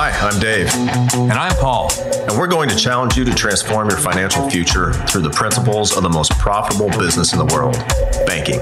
Hi, 0.00 0.10
I'm 0.10 0.38
Dave. 0.38 0.72
And 1.12 1.32
I'm 1.32 1.56
Paul. 1.56 1.90
And 2.00 2.38
we're 2.38 2.46
going 2.46 2.68
to 2.68 2.76
challenge 2.76 3.16
you 3.16 3.24
to 3.24 3.34
transform 3.34 3.88
your 3.88 3.98
financial 3.98 4.48
future 4.48 4.92
through 4.92 5.22
the 5.22 5.30
principles 5.30 5.96
of 5.96 6.04
the 6.04 6.08
most 6.08 6.30
profitable 6.38 6.88
business 6.90 7.32
in 7.32 7.40
the 7.40 7.46
world 7.46 7.74
banking. 8.24 8.60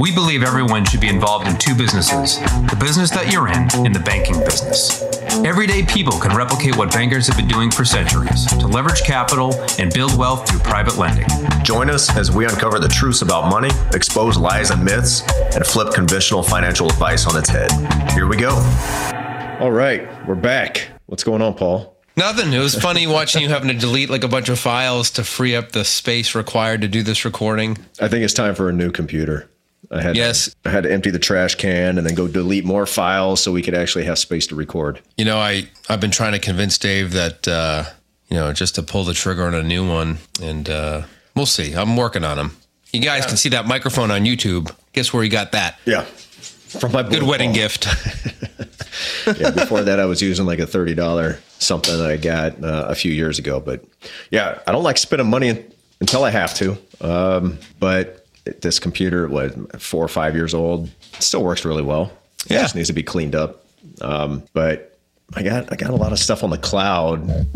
We 0.00 0.14
believe 0.14 0.42
everyone 0.42 0.86
should 0.86 1.02
be 1.02 1.10
involved 1.10 1.46
in 1.46 1.58
two 1.58 1.74
businesses 1.74 2.38
the 2.70 2.76
business 2.80 3.10
that 3.10 3.30
you're 3.30 3.48
in 3.48 3.68
and 3.84 3.94
the 3.94 4.00
banking 4.00 4.38
business. 4.38 5.02
Everyday 5.44 5.82
people 5.82 6.18
can 6.18 6.34
replicate 6.34 6.74
what 6.78 6.90
bankers 6.90 7.26
have 7.26 7.36
been 7.36 7.48
doing 7.48 7.70
for 7.70 7.84
centuries 7.84 8.46
to 8.46 8.66
leverage 8.66 9.02
capital 9.02 9.52
and 9.78 9.92
build 9.92 10.16
wealth 10.16 10.48
through 10.48 10.60
private 10.60 10.96
lending. 10.96 11.28
Join 11.64 11.90
us 11.90 12.16
as 12.16 12.32
we 12.32 12.46
uncover 12.46 12.78
the 12.78 12.88
truths 12.88 13.20
about 13.20 13.50
money, 13.50 13.68
expose 13.92 14.38
lies 14.38 14.70
and 14.70 14.82
myths, 14.82 15.20
and 15.54 15.66
flip 15.66 15.92
conventional 15.92 16.42
financial 16.42 16.88
advice 16.88 17.26
on 17.26 17.36
its 17.36 17.50
head. 17.50 17.70
Here 18.12 18.26
we 18.26 18.38
go. 18.38 19.21
All 19.62 19.70
right, 19.70 20.08
we're 20.26 20.34
back. 20.34 20.88
What's 21.06 21.22
going 21.22 21.40
on, 21.40 21.54
Paul? 21.54 21.96
Nothing. 22.16 22.52
It 22.52 22.58
was 22.58 22.74
funny 22.74 23.06
watching 23.06 23.42
you 23.42 23.48
having 23.48 23.68
to 23.68 23.74
delete 23.74 24.10
like 24.10 24.24
a 24.24 24.28
bunch 24.28 24.48
of 24.48 24.58
files 24.58 25.08
to 25.12 25.22
free 25.22 25.54
up 25.54 25.70
the 25.70 25.84
space 25.84 26.34
required 26.34 26.80
to 26.80 26.88
do 26.88 27.04
this 27.04 27.24
recording. 27.24 27.78
I 28.00 28.08
think 28.08 28.24
it's 28.24 28.34
time 28.34 28.56
for 28.56 28.68
a 28.68 28.72
new 28.72 28.90
computer. 28.90 29.48
I 29.88 30.02
had 30.02 30.16
yes. 30.16 30.46
To, 30.46 30.56
I 30.64 30.70
had 30.70 30.82
to 30.82 30.92
empty 30.92 31.10
the 31.10 31.20
trash 31.20 31.54
can 31.54 31.96
and 31.96 32.04
then 32.04 32.16
go 32.16 32.26
delete 32.26 32.64
more 32.64 32.86
files 32.86 33.40
so 33.40 33.52
we 33.52 33.62
could 33.62 33.74
actually 33.74 34.02
have 34.02 34.18
space 34.18 34.48
to 34.48 34.56
record. 34.56 35.00
You 35.16 35.26
know, 35.26 35.38
I 35.38 35.68
I've 35.88 36.00
been 36.00 36.10
trying 36.10 36.32
to 36.32 36.40
convince 36.40 36.76
Dave 36.76 37.12
that 37.12 37.46
uh, 37.46 37.84
you 38.30 38.36
know 38.36 38.52
just 38.52 38.74
to 38.74 38.82
pull 38.82 39.04
the 39.04 39.14
trigger 39.14 39.44
on 39.44 39.54
a 39.54 39.62
new 39.62 39.88
one, 39.88 40.18
and 40.42 40.68
uh, 40.68 41.02
we'll 41.36 41.46
see. 41.46 41.72
I'm 41.74 41.96
working 41.96 42.24
on 42.24 42.36
them. 42.36 42.56
You 42.92 43.00
guys 43.00 43.22
yeah. 43.22 43.28
can 43.28 43.36
see 43.36 43.50
that 43.50 43.68
microphone 43.68 44.10
on 44.10 44.22
YouTube. 44.22 44.74
Guess 44.92 45.12
where 45.12 45.22
he 45.22 45.28
got 45.28 45.52
that? 45.52 45.78
Yeah, 45.84 46.02
from 46.02 46.90
my 46.90 47.04
good 47.04 47.22
wedding 47.22 47.52
gift. 47.52 47.86
yeah, 49.26 49.50
before 49.50 49.82
that, 49.82 49.98
I 50.00 50.04
was 50.04 50.22
using 50.22 50.46
like 50.46 50.58
a 50.58 50.66
thirty 50.66 50.94
dollar 50.94 51.38
something 51.58 51.96
that 51.96 52.10
I 52.10 52.16
got 52.16 52.62
uh, 52.62 52.86
a 52.88 52.94
few 52.94 53.12
years 53.12 53.38
ago. 53.38 53.60
But 53.60 53.84
yeah, 54.30 54.58
I 54.66 54.72
don't 54.72 54.82
like 54.82 54.98
spending 54.98 55.28
money 55.28 55.64
until 56.00 56.24
I 56.24 56.30
have 56.30 56.54
to. 56.54 56.76
Um, 57.00 57.58
but 57.78 58.26
this 58.60 58.78
computer 58.78 59.28
was 59.28 59.52
four 59.78 60.04
or 60.04 60.08
five 60.08 60.34
years 60.34 60.54
old. 60.54 60.90
It 61.14 61.22
still 61.22 61.44
works 61.44 61.64
really 61.64 61.82
well. 61.82 62.12
It 62.46 62.52
yeah. 62.52 62.62
just 62.62 62.74
needs 62.74 62.88
to 62.88 62.94
be 62.94 63.02
cleaned 63.02 63.34
up. 63.34 63.64
Um, 64.00 64.42
but 64.52 64.98
I 65.34 65.42
got 65.42 65.72
I 65.72 65.76
got 65.76 65.90
a 65.90 65.96
lot 65.96 66.12
of 66.12 66.18
stuff 66.18 66.42
on 66.42 66.50
the 66.50 66.58
cloud. 66.58 67.46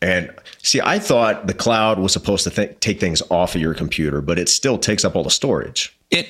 And 0.00 0.32
see, 0.62 0.80
I 0.80 0.98
thought 0.98 1.48
the 1.48 1.54
cloud 1.54 1.98
was 1.98 2.12
supposed 2.12 2.44
to 2.44 2.50
th- 2.50 2.78
take 2.78 3.00
things 3.00 3.20
off 3.30 3.56
of 3.56 3.60
your 3.60 3.74
computer, 3.74 4.20
but 4.20 4.38
it 4.38 4.48
still 4.48 4.78
takes 4.78 5.04
up 5.04 5.16
all 5.16 5.24
the 5.24 5.30
storage. 5.30 5.96
It 6.10 6.28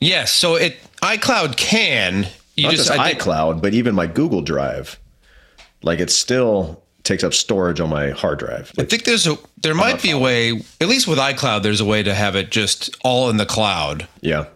yes, 0.00 0.32
so 0.32 0.54
it 0.54 0.76
iCloud 1.02 1.56
can 1.56 2.28
you 2.60 2.66
Not 2.66 2.76
just, 2.76 2.88
just 2.88 2.98
iCloud, 2.98 3.62
but 3.62 3.74
even 3.74 3.94
my 3.94 4.06
Google 4.06 4.42
Drive, 4.42 4.98
like 5.82 6.00
it 6.00 6.10
still 6.10 6.82
takes 7.02 7.24
up 7.24 7.34
storage 7.34 7.80
on 7.80 7.88
my 7.88 8.10
hard 8.10 8.38
drive. 8.38 8.72
Like, 8.76 8.86
I 8.86 8.88
think 8.88 9.04
there's 9.04 9.26
a 9.26 9.36
there 9.62 9.74
might 9.74 10.02
be 10.02 10.10
a 10.10 10.18
way, 10.18 10.62
at 10.80 10.88
least 10.88 11.08
with 11.08 11.18
iCloud, 11.18 11.62
there's 11.62 11.80
a 11.80 11.84
way 11.84 12.02
to 12.02 12.14
have 12.14 12.36
it 12.36 12.50
just 12.50 12.96
all 13.02 13.30
in 13.30 13.36
the 13.36 13.46
cloud. 13.46 14.06
Yeah. 14.20 14.46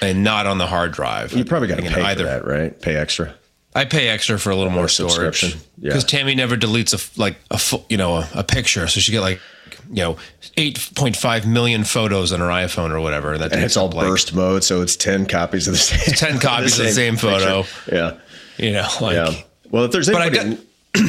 And 0.00 0.24
not 0.24 0.46
on 0.46 0.58
the 0.58 0.66
hard 0.66 0.92
drive. 0.92 1.32
You 1.32 1.44
probably 1.44 1.68
got 1.68 1.76
to 1.76 1.82
pay 1.82 2.02
either. 2.02 2.24
for 2.24 2.30
that, 2.30 2.46
right? 2.46 2.80
Pay 2.80 2.96
extra. 2.96 3.34
I 3.74 3.84
pay 3.84 4.08
extra 4.08 4.38
for 4.38 4.50
a 4.50 4.56
little 4.56 4.72
more 4.72 4.88
storage 4.88 5.40
because 5.40 5.64
yeah. 5.78 5.98
Tammy 5.98 6.34
never 6.34 6.56
deletes 6.56 6.94
a 6.94 7.20
like 7.20 7.36
a 7.50 7.60
you 7.88 7.96
know 7.96 8.16
a, 8.16 8.28
a 8.36 8.44
picture, 8.44 8.86
so 8.88 9.00
she 9.00 9.12
get 9.12 9.20
like 9.20 9.40
you 9.88 10.02
know, 10.02 10.16
8.5 10.56 11.46
million 11.46 11.84
photos 11.84 12.32
on 12.32 12.40
her 12.40 12.46
iPhone 12.46 12.90
or 12.90 13.00
whatever. 13.00 13.38
That 13.38 13.52
and 13.52 13.62
it's 13.62 13.76
all 13.76 13.88
like, 13.88 14.06
burst 14.06 14.34
mode, 14.34 14.64
so 14.64 14.82
it's 14.82 14.96
10 14.96 15.26
copies 15.26 15.68
of 15.68 15.74
the 15.74 15.78
same. 15.78 16.14
10 16.32 16.40
copies 16.40 16.76
the 16.76 16.82
of 16.82 16.88
the 16.88 16.94
same 16.94 17.16
photo. 17.18 17.62
Picture. 17.62 17.94
Yeah. 17.94 18.18
You 18.58 18.72
know, 18.72 18.88
like. 19.00 19.14
Yeah. 19.14 19.42
Well, 19.70 19.84
if 19.84 19.92
there's 19.92 20.08
anybody, 20.08 20.58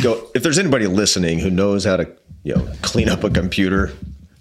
go, 0.01 0.29
if 0.33 0.43
there's 0.43 0.57
anybody 0.57 0.87
listening 0.87 1.39
who 1.39 1.49
knows 1.49 1.83
how 1.83 1.97
to, 1.97 2.09
you 2.43 2.55
know, 2.55 2.67
clean 2.81 3.09
up 3.09 3.23
a 3.25 3.29
computer 3.29 3.91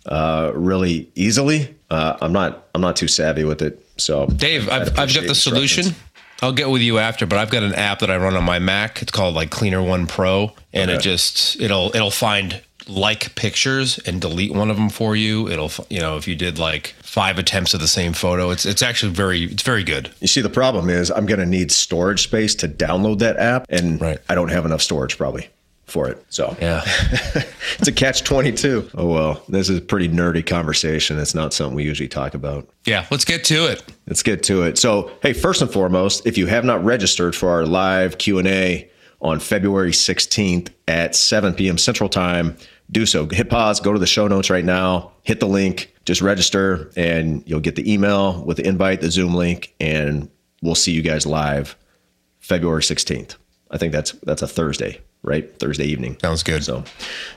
uh, 0.07 0.53
really 0.55 1.11
easily, 1.17 1.75
uh, 1.91 2.17
I'm 2.21 2.33
not, 2.33 2.69
I'm 2.75 2.81
not 2.81 2.95
too 2.95 3.09
savvy 3.09 3.43
with 3.45 3.63
it. 3.63 3.85
So, 3.97 4.27
Dave, 4.27 4.69
I've, 4.69 4.97
I've 4.99 5.13
got 5.13 5.27
the 5.27 5.35
solution. 5.35 5.95
I'll 6.43 6.53
get 6.53 6.69
with 6.69 6.83
you 6.83 6.99
after, 6.99 7.25
but 7.25 7.39
I've 7.39 7.51
got 7.51 7.63
an 7.63 7.75
app 7.75 8.01
that 8.01 8.11
I 8.11 8.17
run 8.17 8.35
on 8.35 8.43
my 8.43 8.59
Mac. 8.59 9.01
It's 9.01 9.13
called 9.13 9.35
like 9.37 9.51
Cleaner 9.51 9.81
One 9.81 10.09
Pro, 10.09 10.53
and 10.73 10.91
okay. 10.91 10.99
it 10.99 11.01
just 11.01 11.61
it'll 11.61 11.95
it'll 11.95 12.11
find 12.11 12.61
like 12.89 13.35
pictures 13.35 13.99
and 14.01 14.21
delete 14.21 14.55
one 14.55 14.71
of 14.71 14.77
them 14.77 14.89
for 14.89 15.17
you. 15.17 15.49
It'll, 15.49 15.71
you 15.91 16.01
know, 16.01 16.17
if 16.17 16.27
you 16.27 16.35
did 16.35 16.59
like 16.59 16.95
five 17.03 17.39
attempts 17.39 17.75
of 17.75 17.81
the 17.81 17.89
same 17.89 18.13
photo, 18.13 18.51
it's 18.51 18.65
it's 18.67 18.83
actually 18.83 19.13
very 19.13 19.45
it's 19.45 19.63
very 19.63 19.85
good. 19.85 20.11
You 20.21 20.29
see, 20.29 20.41
the 20.41 20.51
problem 20.51 20.91
is 20.91 21.11
I'm 21.11 21.27
going 21.27 21.41
to 21.41 21.47
need 21.47 21.71
storage 21.71 22.23
space 22.23 22.55
to 22.57 22.69
download 22.69 23.19
that 23.19 23.37
app, 23.37 23.67
and 23.69 24.01
right. 24.01 24.19
I 24.29 24.35
don't 24.35 24.51
have 24.51 24.65
enough 24.65 24.83
storage 24.83 25.17
probably 25.17 25.49
for 25.87 26.09
it. 26.09 26.25
So 26.31 26.57
yeah, 26.61 26.83
it's 27.79 27.89
a 27.89 27.93
catch 27.93 28.25
twenty 28.25 28.53
two. 28.53 28.89
Oh 28.95 29.07
well, 29.07 29.43
this 29.49 29.69
is 29.69 29.79
a 29.79 29.83
pretty 29.83 30.09
nerdy 30.09 30.45
conversation. 30.45 31.19
It's 31.19 31.35
not 31.35 31.53
something 31.53 31.77
we 31.77 31.85
usually 31.85 32.09
talk 32.09 32.35
about. 32.35 32.69
Yeah, 32.87 33.07
let's 33.11 33.25
get 33.25 33.45
to 33.45 33.71
it. 33.71 33.83
Let's 34.07 34.23
get 34.23 34.43
to 34.45 34.63
it. 34.63 34.79
So 34.79 35.11
hey, 35.23 35.33
first 35.33 35.63
and 35.63 35.71
foremost, 35.71 36.27
if 36.27 36.39
you 36.39 36.47
have 36.47 36.65
not 36.65 36.83
registered 36.85 37.37
for 37.37 37.51
our 37.51 37.67
live 37.67 38.19
Q 38.19 38.39
and 38.39 38.49
A 38.49 38.91
on 39.23 39.39
February 39.39 39.93
16th 39.93 40.69
at 40.89 41.15
7 41.15 41.55
p.m. 41.55 41.79
Central 41.79 42.09
Time, 42.09 42.57
do 42.93 43.07
so. 43.07 43.27
Hit 43.27 43.51
pause, 43.51 43.81
go 43.81 43.93
to 43.93 43.99
the 43.99 44.07
show 44.07 44.29
notes 44.29 44.51
right 44.51 44.65
now, 44.65 45.13
hit 45.23 45.41
the 45.41 45.49
link, 45.49 45.95
just 46.05 46.21
register, 46.21 46.91
and 46.97 47.43
you'll 47.47 47.61
get 47.61 47.77
the 47.77 47.93
email 47.93 48.45
with 48.45 48.59
the 48.59 48.67
invite, 48.67 49.01
the 49.01 49.11
Zoom 49.11 49.35
link, 49.35 49.75
and 49.81 50.29
we'll 50.63 50.75
see 50.75 50.93
you 50.93 51.03
guys 51.03 51.27
live 51.27 51.77
February 52.39 52.83
16th. 52.83 53.37
I 53.71 53.79
think 53.79 53.93
that's 53.93 54.13
that's 54.23 54.43
a 54.43 54.49
Thursday 54.49 55.01
right? 55.23 55.59
Thursday 55.59 55.85
evening. 55.85 56.17
Sounds 56.21 56.43
good. 56.43 56.65
So 56.65 56.85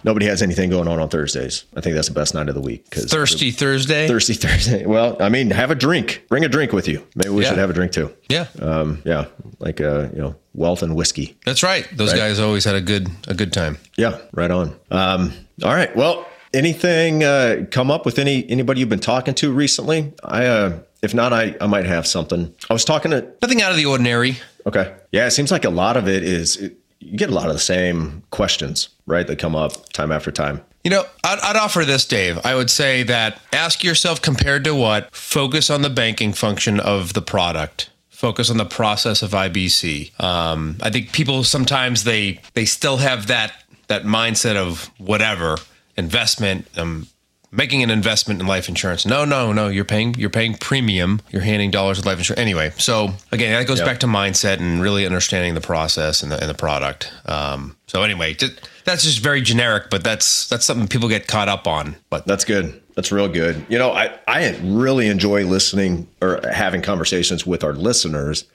nobody 0.04 0.26
has 0.26 0.42
anything 0.42 0.70
going 0.70 0.88
on 0.88 1.00
on 1.00 1.10
Thursdays. 1.10 1.66
I 1.76 1.82
think 1.82 1.96
that's 1.96 2.08
the 2.08 2.14
best 2.14 2.34
night 2.34 2.50
of 2.50 2.56
the 2.56 2.62
week. 2.62 2.90
Cause 2.90 3.06
Thirsty 3.06 3.52
Thursday. 3.52 4.08
Thirsty 4.08 4.34
Thursday. 4.48 4.86
Well, 4.86 5.18
I 5.22 5.30
mean, 5.30 5.52
have 5.52 5.72
a 5.72 5.76
drink. 5.76 6.26
Bring 6.28 6.44
a 6.44 6.50
drink 6.50 6.72
with 6.74 6.88
you. 6.88 7.06
Maybe 7.16 7.30
we 7.30 7.44
yeah. 7.44 7.50
should 7.50 7.58
have 7.58 7.70
a 7.70 7.74
drink 7.74 7.92
too. 7.92 8.14
Yeah. 8.30 8.48
Um, 8.60 9.02
yeah. 9.06 9.26
Like 9.60 9.82
uh, 9.82 10.10
you 10.14 10.22
know, 10.22 10.36
wealth 10.54 10.82
and 10.82 10.96
whiskey. 10.96 11.38
That's 11.46 11.64
right. 11.64 11.88
Those 11.94 12.12
right? 12.12 12.20
guys 12.20 12.40
always 12.40 12.66
had 12.66 12.76
a 12.76 12.82
good 12.82 13.08
a 13.28 13.34
good 13.34 13.54
time. 13.54 13.78
Yeah. 13.98 14.20
Right 14.34 14.52
on. 14.52 14.76
Um, 14.90 15.34
all 15.64 15.74
right. 15.74 15.96
Well, 15.96 16.28
anything 16.54 17.24
uh, 17.24 17.66
come 17.72 17.92
up 17.92 18.06
with 18.06 18.18
any 18.18 18.50
anybody 18.50 18.80
you've 18.80 18.90
been 18.90 19.00
talking 19.00 19.36
to 19.36 19.54
recently? 19.54 20.14
I 20.24 20.46
uh, 20.46 20.80
if 21.04 21.14
not, 21.14 21.34
I 21.34 21.56
I 21.62 21.68
might 21.68 21.86
have 21.86 22.08
something. 22.08 22.54
I 22.70 22.74
was 22.74 22.84
talking 22.84 23.12
to 23.12 23.32
nothing 23.42 23.62
out 23.62 23.72
of 23.72 23.78
the 23.78 23.86
ordinary. 23.86 24.38
Okay. 24.66 24.96
Yeah. 25.12 25.28
It 25.28 25.32
seems 25.32 25.52
like 25.52 25.66
a 25.66 25.70
lot 25.70 25.98
of 25.98 26.08
it 26.08 26.24
is. 26.24 26.58
It, 26.58 26.80
you 27.06 27.18
get 27.18 27.30
a 27.30 27.34
lot 27.34 27.48
of 27.48 27.54
the 27.54 27.60
same 27.60 28.24
questions, 28.32 28.90
right, 29.06 29.26
that 29.28 29.38
come 29.38 29.56
up 29.56 29.90
time 29.94 30.12
after 30.12 30.32
time. 30.32 30.62
You 30.84 30.92
know, 30.92 31.04
I'd, 31.24 31.40
I'd, 31.40 31.56
offer 31.56 31.84
this, 31.84 32.06
Dave. 32.06 32.40
I 32.44 32.56
would 32.56 32.70
say 32.70 33.04
that 33.04 33.42
ask 33.52 33.84
yourself 33.84 34.22
compared 34.22 34.64
to 34.66 34.76
what, 34.76 35.16
focus 35.16 35.70
on 35.70 35.82
the 35.82 35.90
banking 35.90 36.34
function 36.34 36.80
of 36.80 37.14
the 37.14 37.22
product. 37.22 37.90
Focus 38.10 38.50
on 38.50 38.58
the 38.58 38.66
process 38.66 39.22
of 39.22 39.32
IBC. 39.32 40.20
Um, 40.22 40.78
I 40.82 40.90
think 40.90 41.12
people 41.12 41.44
sometimes 41.44 42.06
they 42.06 42.40
they 42.54 42.66
still 42.66 42.98
have 42.98 43.28
that 43.28 43.64
that 43.88 44.04
mindset 44.04 44.56
of 44.56 44.90
whatever 44.98 45.58
investment. 45.98 46.68
Um, 46.78 47.08
making 47.56 47.84
an 47.84 47.90
investment 47.90 48.42
in 48.42 48.48
life 48.48 48.70
insurance. 48.70 49.06
No, 49.06 49.26
no, 49.26 49.54
no. 49.54 49.68
You're 49.68 49.86
paying 49.86 50.14
you're 50.16 50.30
paying 50.30 50.56
premium. 50.56 51.22
You're 51.32 51.42
handing 51.42 51.72
dollars 51.72 52.00
of 52.00 52.06
life 52.06 52.18
insurance 52.18 52.40
anyway. 52.40 52.72
So 52.78 53.10
again, 53.32 53.54
that 53.54 53.68
goes 53.68 53.80
yep. 53.80 53.88
back 53.88 54.00
to 54.02 54.08
mindset 54.08 54.60
and 54.60 54.82
really 54.82 55.06
understanding 55.06 55.54
the 55.54 55.62
process 55.62 56.24
and 56.24 56.32
the, 56.32 56.40
and 56.40 56.50
the 56.50 56.56
product. 56.56 57.12
Um, 57.26 57.76
so 57.88 58.04
anyway, 58.04 58.36
that's 58.84 59.04
just 59.04 59.20
very 59.20 59.42
generic, 59.42 59.90
but 59.90 60.04
that's 60.04 60.48
that's 60.50 60.66
something 60.66 60.88
people 60.88 61.10
get 61.10 61.28
caught 61.28 61.50
up 61.50 61.68
on. 61.68 61.96
But 62.10 62.26
that's 62.26 62.46
good. 62.46 62.82
That's 62.96 63.12
real 63.12 63.28
good. 63.28 63.66
You 63.70 63.78
know, 63.78 63.92
I 63.92 64.18
I 64.28 64.58
really 64.64 65.08
enjoy 65.08 65.46
listening 65.46 66.08
or 66.22 66.42
having 66.52 66.82
conversations 66.82 67.46
with 67.46 67.64
our 67.64 67.74
listeners 67.74 68.46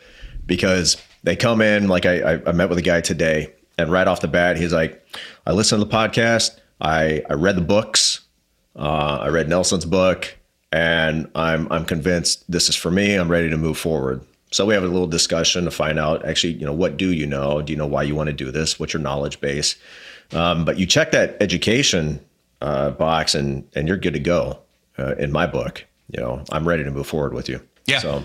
because 0.47 0.97
they 1.22 1.37
come 1.37 1.60
in 1.60 1.89
like 1.89 2.06
I 2.06 2.41
I 2.47 2.53
met 2.53 2.69
with 2.69 2.78
a 2.78 2.83
guy 2.83 3.00
today 3.00 3.53
and 3.78 3.91
right 3.91 4.06
off 4.06 4.21
the 4.21 4.28
bat 4.28 4.56
he's 4.56 4.72
like, 4.72 5.07
I 5.47 5.53
listened 5.53 5.80
to 5.80 5.89
the 5.89 5.95
podcast. 5.95 6.59
I 6.80 7.22
I 7.28 7.34
read 7.34 7.57
the 7.57 7.63
books 7.63 8.09
uh, 8.77 9.19
I 9.22 9.28
read 9.28 9.49
Nelson's 9.49 9.84
book, 9.84 10.37
and 10.72 11.31
I'm 11.34 11.71
I'm 11.71 11.84
convinced 11.84 12.51
this 12.51 12.69
is 12.69 12.77
for 12.77 12.91
me. 12.91 13.15
I'm 13.15 13.31
ready 13.31 13.51
to 13.51 13.57
move 13.57 13.78
forward. 13.78 14.25
So 14.53 14.67
we 14.67 14.75
have 14.75 14.83
a 14.83 14.89
little 14.89 15.07
discussion 15.07 15.65
to 15.65 15.71
find 15.71 15.99
out 15.99 16.25
actually, 16.25 16.55
you 16.55 16.67
know, 16.67 16.72
what 16.72 16.97
do 16.97 17.13
you 17.13 17.27
know? 17.27 17.63
Do 17.63 17.72
you 17.72 17.77
know 17.77 17.87
why 17.87 18.03
you 18.03 18.17
want 18.17 18.28
to 18.28 18.33
do 18.33 18.51
this? 18.51 18.81
What's 18.81 18.93
your 18.93 19.03
knowledge 19.03 19.41
base? 19.41 19.77
Um, 20.33 20.65
but 20.65 20.77
you 20.78 20.87
check 20.87 21.13
that 21.13 21.37
education 21.41 22.21
uh, 22.61 22.91
box, 22.91 23.34
and 23.34 23.69
and 23.75 23.89
you're 23.89 23.97
good 23.97 24.15
to 24.15 24.21
go. 24.21 24.59
Uh, 24.99 25.15
in 25.15 25.33
my 25.33 25.47
book, 25.47 25.87
you 26.11 26.21
know, 26.21 26.45
I'm 26.53 26.69
ready 26.69 26.84
to 26.84 26.91
move 26.91 27.07
forward 27.07 27.33
with 27.33 27.49
you. 27.49 27.61
Yeah. 27.87 27.99
So. 27.99 28.25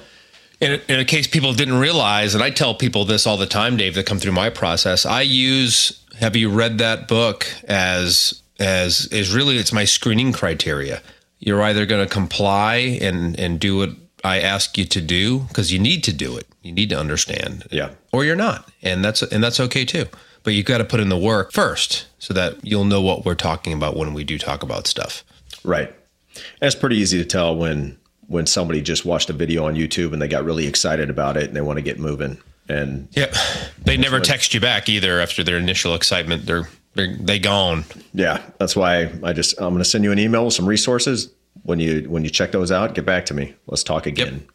In 0.62 0.81
in 0.88 1.00
a 1.01 1.06
case 1.06 1.27
people 1.27 1.53
didn't 1.53 1.80
realize, 1.80 2.33
and 2.33 2.41
I 2.41 2.50
tell 2.50 2.74
people 2.74 3.03
this 3.03 3.27
all 3.27 3.36
the 3.36 3.45
time, 3.45 3.75
Dave, 3.75 3.94
that 3.95 4.06
come 4.06 4.19
through 4.19 4.31
my 4.31 4.50
process. 4.50 5.06
I 5.06 5.21
use 5.21 6.01
"Have 6.19 6.38
you 6.38 6.50
read 6.50 6.77
that 6.77 7.09
book?" 7.09 7.45
as 7.68 8.41
as 8.59 9.07
is 9.07 9.33
really 9.33 9.57
it's 9.57 9.73
my 9.73 9.85
screening 9.85 10.31
criteria. 10.33 11.01
You're 11.39 11.61
either 11.61 11.85
going 11.85 12.05
to 12.07 12.11
comply 12.13 12.75
and 13.01 13.37
and 13.39 13.59
do 13.59 13.77
what 13.77 13.89
I 14.23 14.39
ask 14.39 14.77
you 14.77 14.85
to 14.85 15.01
do 15.01 15.39
because 15.41 15.71
you 15.71 15.79
need 15.79 16.03
to 16.05 16.13
do 16.13 16.37
it. 16.37 16.47
You 16.63 16.71
need 16.71 16.89
to 16.89 16.97
understand. 16.99 17.65
Yeah. 17.71 17.91
Or 18.11 18.23
you're 18.25 18.35
not, 18.35 18.69
and 18.81 19.03
that's 19.05 19.21
and 19.21 19.43
that's 19.43 19.59
okay 19.59 19.85
too. 19.85 20.05
but 20.43 20.53
you've 20.53 20.65
got 20.65 20.77
to 20.77 20.85
put 20.85 20.99
in 20.99 21.09
the 21.09 21.17
work 21.17 21.51
first 21.51 22.05
so 22.19 22.33
that 22.33 22.63
you'll 22.63 22.85
know 22.85 23.01
what 23.01 23.25
we're 23.25 23.35
talking 23.35 23.73
about 23.73 23.95
when 23.97 24.13
we 24.13 24.23
do 24.23 24.37
talk 24.37 24.63
about 24.63 24.87
stuff. 24.87 25.23
Right. 25.63 25.89
And 26.35 26.67
it's 26.67 26.75
pretty 26.75 26.97
easy 26.97 27.17
to 27.17 27.25
tell 27.25 27.55
when 27.55 27.97
when 28.27 28.45
somebody 28.47 28.81
just 28.81 29.05
watched 29.05 29.29
a 29.29 29.33
video 29.33 29.65
on 29.65 29.75
YouTube 29.75 30.11
and 30.13 30.21
they 30.21 30.27
got 30.27 30.43
really 30.45 30.65
excited 30.65 31.09
about 31.11 31.37
it 31.37 31.43
and 31.45 31.55
they 31.55 31.61
want 31.61 31.77
to 31.77 31.81
get 31.83 31.99
moving. 31.99 32.37
And 32.67 33.07
Yep. 33.11 33.35
They 33.83 33.97
never 33.97 34.19
text 34.19 34.53
you 34.55 34.59
back 34.59 34.89
either 34.89 35.19
after 35.21 35.43
their 35.43 35.57
initial 35.57 35.93
excitement. 35.93 36.45
They're 36.47 36.67
they're 36.95 37.15
they 37.15 37.39
gone. 37.39 37.86
yeah, 38.13 38.42
that's 38.57 38.75
why 38.75 39.12
I 39.24 39.33
just 39.33 39.59
I'm 39.59 39.69
going 39.69 39.80
to 39.80 39.86
send 39.89 40.03
you 40.03 40.12
an 40.12 40.19
email 40.19 40.45
with 40.45 40.53
some 40.53 40.65
resources. 40.65 41.30
When 41.63 41.80
you 41.80 42.09
when 42.09 42.24
you 42.24 42.30
check 42.30 42.51
those 42.51 42.71
out, 42.71 42.95
get 42.95 43.06
back 43.06 43.25
to 43.27 43.33
me. 43.33 43.56
Let's 43.68 43.83
talk 43.83 44.06
again. 44.06 44.47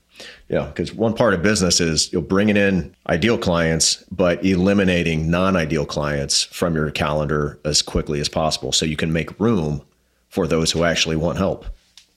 Yeah, 0.49 0.67
because 0.67 0.93
one 0.93 1.15
part 1.15 1.33
of 1.33 1.43
business 1.43 1.81
is 1.81 2.13
you're 2.13 2.21
bringing 2.21 2.57
in 2.57 2.95
ideal 3.09 3.39
clients, 3.39 4.05
but 4.11 4.45
eliminating 4.45 5.31
non-ideal 5.31 5.87
clients 5.87 6.43
from 6.43 6.75
your 6.75 6.91
calendar 6.91 7.59
as 7.65 7.81
quickly 7.81 8.21
as 8.21 8.29
possible, 8.29 8.71
so 8.73 8.85
you 8.85 8.97
can 8.97 9.13
make 9.13 9.39
room 9.41 9.81
for 10.29 10.47
those 10.47 10.73
who 10.73 10.85
actually 10.85 11.17
want 11.17 11.39
help 11.39 11.65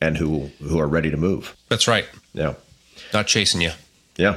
and 0.01 0.17
who 0.17 0.49
who 0.61 0.79
are 0.79 0.87
ready 0.87 1.11
to 1.11 1.17
move. 1.17 1.55
That's 1.69 1.87
right. 1.87 2.05
Yeah. 2.33 2.55
Not 3.13 3.27
chasing 3.27 3.61
you. 3.61 3.71
Yeah. 4.17 4.35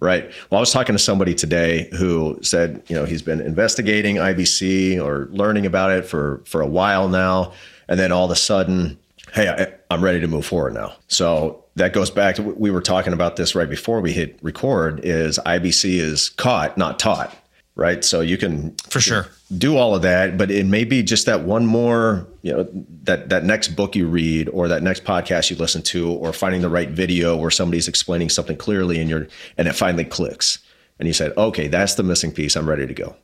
Right. 0.00 0.32
Well, 0.48 0.58
I 0.58 0.60
was 0.60 0.72
talking 0.72 0.94
to 0.94 0.98
somebody 0.98 1.34
today 1.34 1.90
who 1.92 2.38
said, 2.40 2.82
you 2.88 2.96
know, 2.96 3.04
he's 3.04 3.20
been 3.20 3.40
investigating 3.40 4.16
IBC 4.16 4.98
or 4.98 5.28
learning 5.30 5.66
about 5.66 5.90
it 5.90 6.06
for 6.06 6.42
for 6.46 6.62
a 6.62 6.66
while 6.66 7.08
now, 7.08 7.52
and 7.86 8.00
then 8.00 8.10
all 8.10 8.24
of 8.24 8.30
a 8.30 8.36
sudden, 8.36 8.98
hey, 9.34 9.48
I, 9.48 9.94
I'm 9.94 10.02
ready 10.02 10.18
to 10.20 10.26
move 10.26 10.46
forward 10.46 10.72
now. 10.72 10.94
So 11.08 11.62
that 11.76 11.92
goes 11.92 12.10
back 12.10 12.36
to 12.36 12.42
we 12.42 12.70
were 12.70 12.80
talking 12.80 13.12
about 13.12 13.36
this 13.36 13.54
right 13.54 13.68
before 13.68 14.00
we 14.00 14.12
hit 14.12 14.38
record. 14.42 15.00
Is 15.04 15.38
IBC 15.44 15.98
is 15.98 16.30
caught, 16.30 16.78
not 16.78 16.98
taught, 16.98 17.36
right? 17.80 18.04
So 18.04 18.20
you 18.20 18.36
can 18.36 18.72
For 18.90 19.00
sure. 19.00 19.26
do 19.56 19.76
all 19.78 19.94
of 19.94 20.02
that, 20.02 20.36
but 20.36 20.50
it 20.50 20.66
may 20.66 20.84
be 20.84 21.02
just 21.02 21.24
that 21.26 21.40
one 21.44 21.64
more, 21.64 22.28
you 22.42 22.52
know, 22.52 22.68
that 23.04 23.30
that 23.30 23.42
next 23.44 23.68
book 23.68 23.96
you 23.96 24.06
read 24.06 24.48
or 24.50 24.68
that 24.68 24.82
next 24.82 25.02
podcast 25.02 25.50
you 25.50 25.56
listen 25.56 25.80
to 25.82 26.10
or 26.12 26.32
finding 26.34 26.60
the 26.60 26.68
right 26.68 26.90
video 26.90 27.36
where 27.36 27.50
somebody's 27.50 27.88
explaining 27.88 28.28
something 28.28 28.56
clearly 28.56 29.00
and 29.00 29.08
you're 29.08 29.26
and 29.56 29.66
it 29.66 29.72
finally 29.72 30.04
clicks. 30.04 30.58
And 30.98 31.08
you 31.08 31.14
said, 31.14 31.32
"Okay, 31.38 31.66
that's 31.68 31.94
the 31.94 32.02
missing 32.02 32.30
piece. 32.30 32.54
I'm 32.54 32.68
ready 32.68 32.86
to 32.86 32.92
go." 32.94 33.16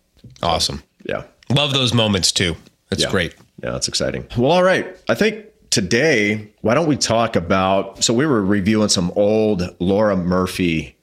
Awesome. 0.42 0.82
Yeah. 1.04 1.24
Love 1.50 1.72
those 1.74 1.92
moments 1.92 2.32
too. 2.32 2.56
That's 2.88 3.02
Yeah. 3.02 3.10
great. 3.10 3.34
Yeah, 3.62 3.70
that's 3.72 3.88
exciting. 3.88 4.26
Well, 4.38 4.50
all 4.50 4.62
right. 4.62 4.86
I 5.10 5.14
think 5.14 5.44
today, 5.68 6.48
why 6.62 6.72
don't 6.74 6.86
we 6.88 6.96
talk 6.96 7.36
about 7.36 8.02
so 8.02 8.14
we 8.14 8.24
were 8.24 8.42
reviewing 8.42 8.88
some 8.88 9.12
old 9.16 9.62
Lara 9.80 10.16
Murphy 10.16 10.94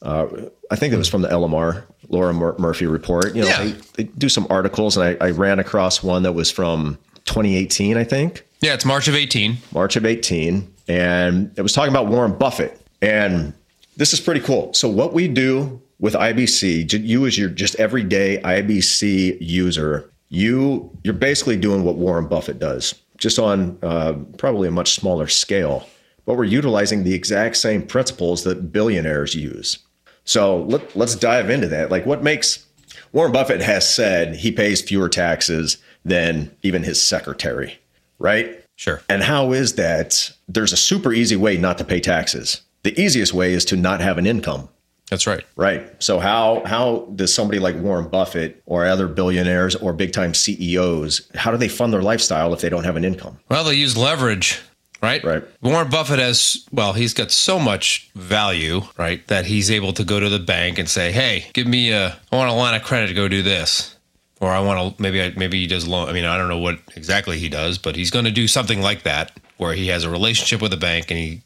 uh, 0.00 0.26
I 0.68 0.74
think 0.74 0.92
it 0.92 0.96
was 0.96 1.08
from 1.08 1.22
the 1.22 1.28
LMR, 1.28 1.84
Lara 2.08 2.32
Mur- 2.34 2.56
Murphy 2.58 2.86
report. 2.86 3.34
You 3.34 3.42
know, 3.42 3.48
Yeah. 3.48 3.64
they, 3.64 3.72
they 3.96 4.04
do 4.04 4.28
some 4.28 4.46
articles, 4.50 4.96
and 4.96 5.16
I, 5.20 5.26
I 5.26 5.30
ran 5.30 5.58
across 5.58 6.02
one 6.02 6.22
that 6.24 6.32
was 6.32 6.50
from 6.50 6.98
2018, 7.26 7.96
I 7.96 8.04
think. 8.04 8.44
Yeah, 8.60 8.74
it's 8.74 8.84
March 8.84 9.08
of 9.08 9.14
18. 9.14 9.56
March 9.72 9.96
of 9.96 10.04
18, 10.06 10.72
and 10.88 11.50
it 11.56 11.62
was 11.62 11.72
talking 11.72 11.92
about 11.92 12.06
Warren 12.08 12.32
Buffett. 12.38 12.80
And 13.00 13.52
this 13.96 14.12
is 14.12 14.20
pretty 14.20 14.40
cool. 14.40 14.72
So, 14.74 14.88
what 14.88 15.12
we 15.12 15.26
do 15.28 15.80
with 15.98 16.14
IBC, 16.14 16.92
you 17.04 17.26
as 17.26 17.36
your 17.38 17.48
just 17.48 17.74
everyday 17.76 18.38
IBC 18.42 19.38
user, 19.40 20.10
you 20.28 20.90
you're 21.04 21.14
basically 21.14 21.56
doing 21.56 21.84
what 21.84 21.96
Warren 21.96 22.26
Buffett 22.28 22.58
does, 22.58 22.94
just 23.18 23.38
on 23.38 23.78
uh, 23.82 24.14
probably 24.38 24.68
a 24.68 24.72
much 24.72 24.92
smaller 24.94 25.26
scale. 25.26 25.86
But 26.24 26.36
we're 26.36 26.44
utilizing 26.44 27.02
the 27.02 27.14
exact 27.14 27.56
same 27.56 27.82
principles 27.82 28.44
that 28.44 28.70
billionaires 28.72 29.34
use. 29.34 29.78
So 30.24 30.62
let, 30.62 30.96
let's 30.96 31.16
dive 31.16 31.50
into 31.50 31.68
that. 31.68 31.90
Like, 31.90 32.06
what 32.06 32.22
makes 32.22 32.66
Warren 33.12 33.32
Buffett 33.32 33.60
has 33.60 33.92
said 33.92 34.36
he 34.36 34.52
pays 34.52 34.80
fewer 34.80 35.08
taxes 35.08 35.78
than 36.04 36.54
even 36.62 36.82
his 36.82 37.00
secretary, 37.00 37.78
right? 38.18 38.58
Sure. 38.76 39.02
And 39.08 39.22
how 39.22 39.52
is 39.52 39.74
that? 39.74 40.30
There's 40.48 40.72
a 40.72 40.76
super 40.76 41.12
easy 41.12 41.36
way 41.36 41.56
not 41.56 41.78
to 41.78 41.84
pay 41.84 42.00
taxes. 42.00 42.62
The 42.82 42.98
easiest 43.00 43.32
way 43.32 43.52
is 43.52 43.64
to 43.66 43.76
not 43.76 44.00
have 44.00 44.18
an 44.18 44.26
income, 44.26 44.68
That's 45.08 45.26
right. 45.26 45.44
right? 45.54 46.02
So 46.02 46.18
how 46.18 46.62
how 46.66 47.06
does 47.14 47.32
somebody 47.32 47.60
like 47.60 47.76
Warren 47.76 48.08
Buffett 48.08 48.60
or 48.66 48.84
other 48.86 49.06
billionaires 49.06 49.76
or 49.76 49.92
big 49.92 50.12
time 50.12 50.34
CEOs 50.34 51.30
how 51.36 51.52
do 51.52 51.56
they 51.58 51.68
fund 51.68 51.92
their 51.92 52.02
lifestyle 52.02 52.52
if 52.54 52.60
they 52.60 52.68
don't 52.68 52.82
have 52.84 52.96
an 52.96 53.04
income? 53.04 53.38
Well, 53.48 53.62
they 53.62 53.74
use 53.74 53.96
leverage, 53.96 54.60
right? 55.02 55.22
Right. 55.24 55.44
Warren 55.60 55.90
Buffett 55.90 56.18
has, 56.20 56.66
well, 56.72 56.92
he's 56.92 57.12
got 57.12 57.30
so 57.30 57.58
much 57.58 58.10
value, 58.14 58.82
right, 58.96 59.26
that 59.26 59.46
he's 59.46 59.70
able 59.70 59.92
to 59.94 60.04
go 60.04 60.20
to 60.20 60.28
the 60.28 60.38
bank 60.38 60.78
and 60.78 60.88
say, 60.88 61.12
"Hey, 61.12 61.46
give 61.52 61.66
me 61.66 61.90
a, 61.90 62.18
I 62.30 62.36
want 62.36 62.50
a 62.50 62.54
line 62.54 62.74
of 62.74 62.82
credit 62.82 63.08
to 63.08 63.14
go 63.14 63.28
do 63.28 63.42
this," 63.42 63.96
or 64.40 64.50
I 64.50 64.60
want 64.60 64.96
to 64.96 65.02
maybe 65.02 65.20
I, 65.22 65.30
maybe 65.36 65.60
he 65.60 65.66
does 65.66 65.86
loan. 65.86 66.08
I 66.08 66.12
mean, 66.12 66.24
I 66.24 66.38
don't 66.38 66.48
know 66.48 66.58
what 66.58 66.78
exactly 66.96 67.38
he 67.38 67.48
does, 67.48 67.78
but 67.78 67.96
he's 67.96 68.10
going 68.10 68.24
to 68.24 68.30
do 68.30 68.46
something 68.46 68.80
like 68.80 69.02
that 69.02 69.38
where 69.58 69.74
he 69.74 69.88
has 69.88 70.04
a 70.04 70.10
relationship 70.10 70.62
with 70.62 70.72
a 70.72 70.78
bank 70.78 71.10
and 71.10 71.18
he 71.18 71.42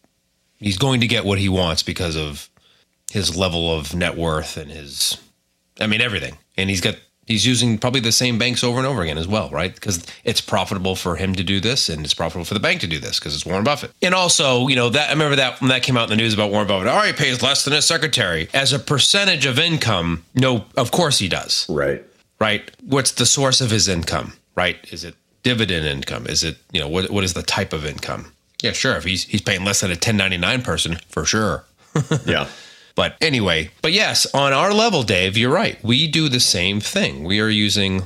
he's 0.58 0.78
going 0.78 1.00
to 1.00 1.06
get 1.06 1.24
what 1.24 1.38
he 1.38 1.48
wants 1.48 1.82
because 1.82 2.16
of 2.16 2.48
his 3.10 3.36
level 3.36 3.76
of 3.76 3.94
net 3.94 4.16
worth 4.16 4.56
and 4.56 4.70
his, 4.70 5.16
I 5.80 5.86
mean, 5.86 6.00
everything, 6.00 6.36
and 6.56 6.68
he's 6.70 6.80
got. 6.80 6.96
He's 7.26 7.44
using 7.44 7.76
probably 7.78 8.00
the 8.00 8.12
same 8.12 8.38
banks 8.38 8.62
over 8.62 8.78
and 8.78 8.86
over 8.86 9.02
again 9.02 9.18
as 9.18 9.26
well, 9.26 9.50
right? 9.50 9.74
Because 9.74 10.04
it's 10.24 10.40
profitable 10.40 10.94
for 10.94 11.16
him 11.16 11.34
to 11.34 11.42
do 11.42 11.58
this, 11.60 11.88
and 11.88 12.04
it's 12.04 12.14
profitable 12.14 12.44
for 12.44 12.54
the 12.54 12.60
bank 12.60 12.80
to 12.82 12.86
do 12.86 12.98
this 13.00 13.18
because 13.18 13.34
it's 13.34 13.44
Warren 13.44 13.64
Buffett. 13.64 13.90
And 14.00 14.14
also, 14.14 14.68
you 14.68 14.76
know, 14.76 14.88
that 14.90 15.08
I 15.08 15.12
remember 15.12 15.34
that 15.36 15.60
when 15.60 15.68
that 15.70 15.82
came 15.82 15.96
out 15.96 16.04
in 16.04 16.10
the 16.10 16.16
news 16.22 16.34
about 16.34 16.52
Warren 16.52 16.68
Buffett. 16.68 16.86
Oh, 16.88 17.00
he 17.00 17.12
pays 17.12 17.42
less 17.42 17.64
than 17.64 17.72
his 17.74 17.84
secretary 17.84 18.48
as 18.54 18.72
a 18.72 18.78
percentage 18.78 19.44
of 19.44 19.58
income. 19.58 20.24
No, 20.34 20.66
of 20.76 20.92
course 20.92 21.18
he 21.18 21.28
does, 21.28 21.66
Right. 21.68 22.04
right? 22.40 22.70
What's 22.84 23.10
the 23.10 23.26
source 23.26 23.60
of 23.60 23.70
his 23.72 23.88
income, 23.88 24.34
right? 24.54 24.76
Is 24.92 25.02
it 25.02 25.16
dividend 25.42 25.84
income? 25.86 26.26
Is 26.28 26.44
it 26.44 26.58
you 26.72 26.80
know 26.80 26.88
what 26.88 27.10
what 27.10 27.24
is 27.24 27.34
the 27.34 27.42
type 27.42 27.72
of 27.72 27.84
income? 27.84 28.32
Yeah, 28.62 28.70
sure. 28.72 28.96
If 28.96 29.02
he's 29.04 29.24
he's 29.24 29.42
paying 29.42 29.64
less 29.64 29.80
than 29.80 29.90
a 29.90 29.94
1099 29.94 30.62
person, 30.62 30.98
for 31.08 31.24
sure. 31.24 31.64
Yeah. 32.24 32.46
But 32.96 33.16
anyway, 33.20 33.70
but 33.82 33.92
yes, 33.92 34.26
on 34.34 34.52
our 34.52 34.72
level, 34.72 35.02
Dave, 35.04 35.36
you're 35.36 35.52
right. 35.52 35.78
We 35.84 36.08
do 36.10 36.28
the 36.28 36.40
same 36.40 36.80
thing. 36.80 37.22
We 37.24 37.40
are 37.40 37.48
using 37.48 38.02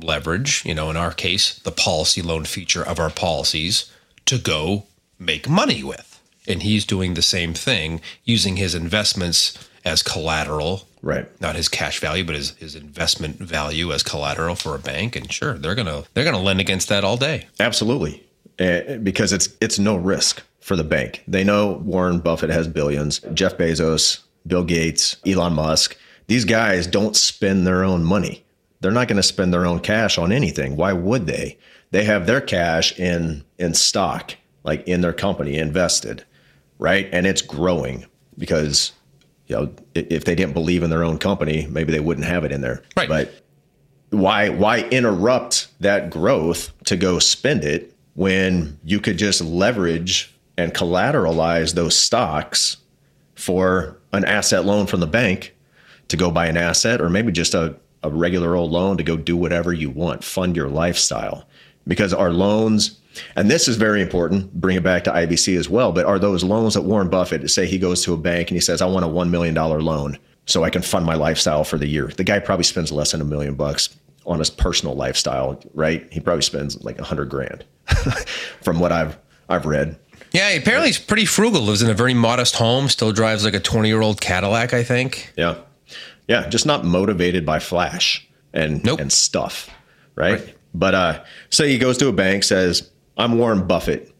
leverage, 0.00 0.62
you 0.64 0.74
know, 0.74 0.88
in 0.90 0.96
our 0.96 1.12
case, 1.12 1.58
the 1.58 1.72
policy 1.72 2.22
loan 2.22 2.44
feature 2.44 2.82
of 2.82 2.98
our 3.00 3.10
policies 3.10 3.92
to 4.26 4.38
go 4.38 4.84
make 5.18 5.48
money 5.48 5.82
with. 5.82 6.20
And 6.46 6.62
he's 6.62 6.86
doing 6.86 7.14
the 7.14 7.22
same 7.22 7.52
thing 7.52 8.00
using 8.24 8.56
his 8.56 8.74
investments 8.74 9.58
as 9.84 10.02
collateral, 10.02 10.86
Right. 11.02 11.28
not 11.40 11.56
his 11.56 11.68
cash 11.68 11.98
value, 12.00 12.24
but 12.24 12.34
his, 12.34 12.50
his 12.56 12.74
investment 12.74 13.36
value 13.38 13.92
as 13.92 14.02
collateral 14.02 14.54
for 14.54 14.74
a 14.74 14.78
bank. 14.78 15.16
And 15.16 15.30
sure, 15.32 15.54
they're 15.54 15.74
gonna 15.74 16.04
they're 16.14 16.24
gonna 16.24 16.40
lend 16.42 16.60
against 16.60 16.88
that 16.88 17.04
all 17.04 17.16
day. 17.16 17.46
Absolutely. 17.60 18.22
Eh, 18.58 18.96
because 18.98 19.32
it's 19.32 19.48
it's 19.60 19.78
no 19.78 19.96
risk 19.96 20.42
for 20.60 20.74
the 20.76 20.84
bank. 20.84 21.22
They 21.28 21.44
know 21.44 21.72
Warren 21.84 22.18
Buffett 22.20 22.50
has 22.50 22.66
billions, 22.68 23.20
Jeff 23.34 23.56
Bezos, 23.56 24.20
Bill 24.48 24.64
Gates, 24.64 25.16
Elon 25.26 25.54
Musk. 25.54 25.96
These 26.26 26.44
guys 26.44 26.86
don't 26.86 27.16
spend 27.16 27.66
their 27.66 27.84
own 27.84 28.04
money. 28.04 28.44
They're 28.80 28.90
not 28.92 29.08
going 29.08 29.16
to 29.16 29.22
spend 29.22 29.52
their 29.52 29.66
own 29.66 29.80
cash 29.80 30.18
on 30.18 30.32
anything. 30.32 30.76
Why 30.76 30.92
would 30.92 31.26
they? 31.26 31.58
They 31.90 32.04
have 32.04 32.26
their 32.26 32.40
cash 32.40 32.98
in 32.98 33.44
in 33.58 33.74
stock, 33.74 34.34
like 34.64 34.86
in 34.86 35.00
their 35.00 35.12
company 35.12 35.58
invested, 35.58 36.24
right? 36.78 37.08
And 37.12 37.26
it's 37.26 37.42
growing 37.42 38.06
because 38.36 38.92
you 39.46 39.56
know, 39.56 39.72
if 39.94 40.24
they 40.24 40.34
didn't 40.34 40.52
believe 40.52 40.82
in 40.82 40.90
their 40.90 41.02
own 41.02 41.18
company, 41.18 41.66
maybe 41.70 41.90
they 41.90 42.00
wouldn't 42.00 42.26
have 42.26 42.44
it 42.44 42.52
in 42.52 42.60
there. 42.60 42.82
Right. 42.96 43.08
But 43.08 43.42
why 44.10 44.50
why 44.50 44.82
interrupt 44.90 45.68
that 45.80 46.10
growth 46.10 46.72
to 46.84 46.96
go 46.96 47.18
spend 47.18 47.64
it 47.64 47.94
when 48.14 48.78
you 48.84 49.00
could 49.00 49.18
just 49.18 49.40
leverage 49.40 50.34
and 50.56 50.74
collateralize 50.74 51.74
those 51.74 51.96
stocks 51.96 52.76
for 53.38 53.96
an 54.12 54.24
asset 54.24 54.64
loan 54.64 54.84
from 54.84 54.98
the 54.98 55.06
bank 55.06 55.54
to 56.08 56.16
go 56.16 56.28
buy 56.28 56.48
an 56.48 56.56
asset 56.56 57.00
or 57.00 57.08
maybe 57.08 57.30
just 57.30 57.54
a, 57.54 57.76
a 58.02 58.10
regular 58.10 58.56
old 58.56 58.72
loan 58.72 58.96
to 58.96 59.04
go 59.04 59.16
do 59.16 59.36
whatever 59.36 59.72
you 59.72 59.88
want 59.88 60.24
fund 60.24 60.56
your 60.56 60.68
lifestyle. 60.68 61.46
Because 61.86 62.12
our 62.12 62.32
loans 62.32 62.98
and 63.36 63.48
this 63.48 63.68
is 63.68 63.76
very 63.76 64.02
important 64.02 64.52
bring 64.60 64.76
it 64.76 64.82
back 64.84 65.02
to 65.02 65.10
ibc 65.10 65.56
as 65.56 65.68
well 65.68 65.90
but 65.90 66.06
are 66.06 66.20
those 66.20 66.44
loans 66.44 66.74
that 66.74 66.82
warren 66.82 67.08
buffett 67.08 67.50
say 67.50 67.66
he 67.66 67.76
goes 67.76 68.04
to 68.04 68.12
a 68.12 68.16
bank 68.16 68.48
and 68.48 68.56
he 68.56 68.60
says 68.60 68.80
i 68.80 68.86
want 68.86 69.04
a 69.04 69.08
$1 69.08 69.28
million 69.28 69.54
loan 69.54 70.16
so 70.46 70.62
i 70.62 70.70
can 70.70 70.82
fund 70.82 71.04
my 71.04 71.14
lifestyle 71.14 71.64
for 71.64 71.78
the 71.78 71.88
year. 71.88 72.08
The 72.08 72.22
guy 72.22 72.38
probably 72.38 72.64
spends 72.64 72.92
less 72.92 73.12
than 73.12 73.20
a 73.20 73.24
million 73.24 73.54
bucks 73.54 73.88
on 74.24 74.38
his 74.38 74.50
personal 74.50 74.94
lifestyle 74.94 75.60
right? 75.74 76.06
He 76.12 76.20
probably 76.20 76.42
spends 76.42 76.84
like 76.84 77.00
a 77.00 77.04
hundred 77.04 77.30
grand 77.30 77.64
from 78.62 78.78
what 78.78 78.92
i've 78.92 79.18
i've 79.48 79.66
read 79.66 79.98
Yeah, 80.32 80.50
apparently 80.50 80.88
he's 80.88 80.98
pretty 80.98 81.24
frugal, 81.24 81.62
lives 81.62 81.82
in 81.82 81.90
a 81.90 81.94
very 81.94 82.14
modest 82.14 82.54
home, 82.56 82.88
still 82.88 83.12
drives 83.12 83.44
like 83.44 83.54
a 83.54 83.60
20 83.60 83.88
year 83.88 84.02
old 84.02 84.20
Cadillac, 84.20 84.74
I 84.74 84.82
think. 84.84 85.32
Yeah. 85.36 85.56
Yeah. 86.28 86.48
Just 86.48 86.66
not 86.66 86.84
motivated 86.84 87.46
by 87.46 87.58
flash 87.58 88.28
and 88.52 88.84
Nope. 88.84 89.00
and 89.00 89.12
stuff. 89.12 89.70
Right? 90.14 90.54
But 90.74 90.94
uh 90.94 91.24
say 91.50 91.70
he 91.70 91.78
goes 91.78 91.96
to 91.98 92.08
a 92.08 92.12
bank, 92.12 92.44
says, 92.44 92.90
I'm 93.16 93.38
Warren 93.38 93.66
Buffett. 93.66 94.12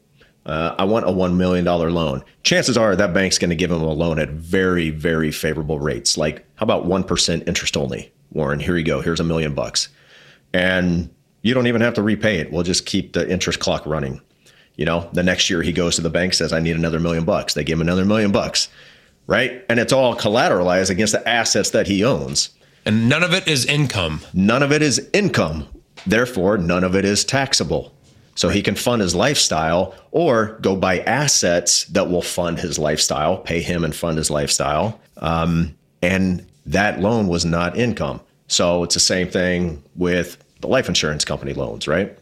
Uh, 0.47 0.75
I 0.79 0.85
want 0.85 1.07
a 1.07 1.11
one 1.13 1.37
million 1.37 1.65
dollar 1.65 1.91
loan. 1.91 2.25
Chances 2.43 2.79
are 2.79 2.97
that 2.97 3.13
bank's 3.13 3.37
going 3.37 3.51
to 3.51 3.57
give 3.57 3.71
him 3.71 3.83
a 3.83 3.93
loan 3.93 4.19
at 4.19 4.31
very, 4.31 4.89
very 4.89 5.31
favorable 5.31 5.79
rates. 5.79 6.17
Like, 6.17 6.47
how 6.55 6.65
about 6.65 6.87
one 6.87 7.05
percent 7.05 7.47
interest 7.47 7.77
only? 7.77 8.11
Warren, 8.33 8.59
here 8.59 8.77
you 8.79 8.85
go. 8.85 9.03
Here's 9.03 9.21
a 9.21 9.25
million 9.25 9.55
bucks. 9.55 9.91
And 10.55 11.11
you 11.43 11.53
don't 11.53 11.67
even 11.67 11.83
have 11.83 11.93
to 11.95 12.03
repay 12.03 12.39
it. 12.39 12.51
We'll 12.51 12.63
just 12.63 12.87
keep 12.87 13.13
the 13.13 13.29
interest 13.31 13.61
clock 13.61 13.85
running. 13.85 14.23
You 14.79 14.85
know, 14.85 15.11
the 15.13 15.25
next 15.25 15.51
year 15.51 15.61
he 15.61 15.73
goes 15.73 15.97
to 15.97 16.03
the 16.03 16.09
bank, 16.09 16.33
says, 16.33 16.53
I 16.53 16.61
need 16.61 16.77
another 16.77 17.01
million 17.01 17.25
bucks. 17.25 17.53
They 17.53 17.65
give 17.65 17.79
him 17.79 17.83
another 17.83 18.05
million 18.05 18.31
bucks, 18.31 18.69
right? 19.27 19.65
And 19.69 19.81
it's 19.81 19.93
all 19.93 20.15
collateralized 20.17 20.89
against 20.89 21.13
the 21.13 21.29
assets 21.29 21.71
that 21.71 21.89
he 21.89 22.05
owns. 22.05 22.51
And 22.87 23.09
none 23.09 23.25
of 23.25 23.35
it 23.35 23.49
is 23.49 23.67
income. 23.67 24.21
None 24.33 24.63
of 24.63 24.73
it 24.73 24.81
is 24.81 25.11
income. 25.13 25.67
Therefore, 26.07 26.57
none 26.57 26.85
of 26.85 26.95
it 26.95 27.05
is 27.05 27.25
taxable. 27.25 27.93
So 28.37 28.51
he 28.51 28.63
can 28.63 28.77
fund 28.77 29.03
his 29.03 29.17
lifestyle 29.17 29.97
or 30.13 30.57
go 30.61 30.77
buy 30.77 31.01
assets 31.01 31.85
that 31.87 32.09
will 32.09 32.23
fund 32.23 32.61
his 32.61 32.79
lifestyle, 32.79 33.39
pay 33.39 33.61
him 33.61 33.83
and 33.83 33.93
fund 33.93 34.17
his 34.17 34.31
lifestyle. 34.31 35.01
Um, 35.17 35.77
and 36.03 36.47
that 36.67 37.01
loan 37.01 37.27
was 37.27 37.45
not 37.45 37.77
income. 37.77 38.21
So 38.47 38.85
it's 38.85 38.95
the 38.95 39.01
same 39.01 39.29
thing 39.29 39.83
with 39.97 40.39
the 40.61 40.69
life 40.69 40.89
insurance 40.89 41.25
company 41.25 41.53
loans, 41.53 41.89
right? 41.89 42.17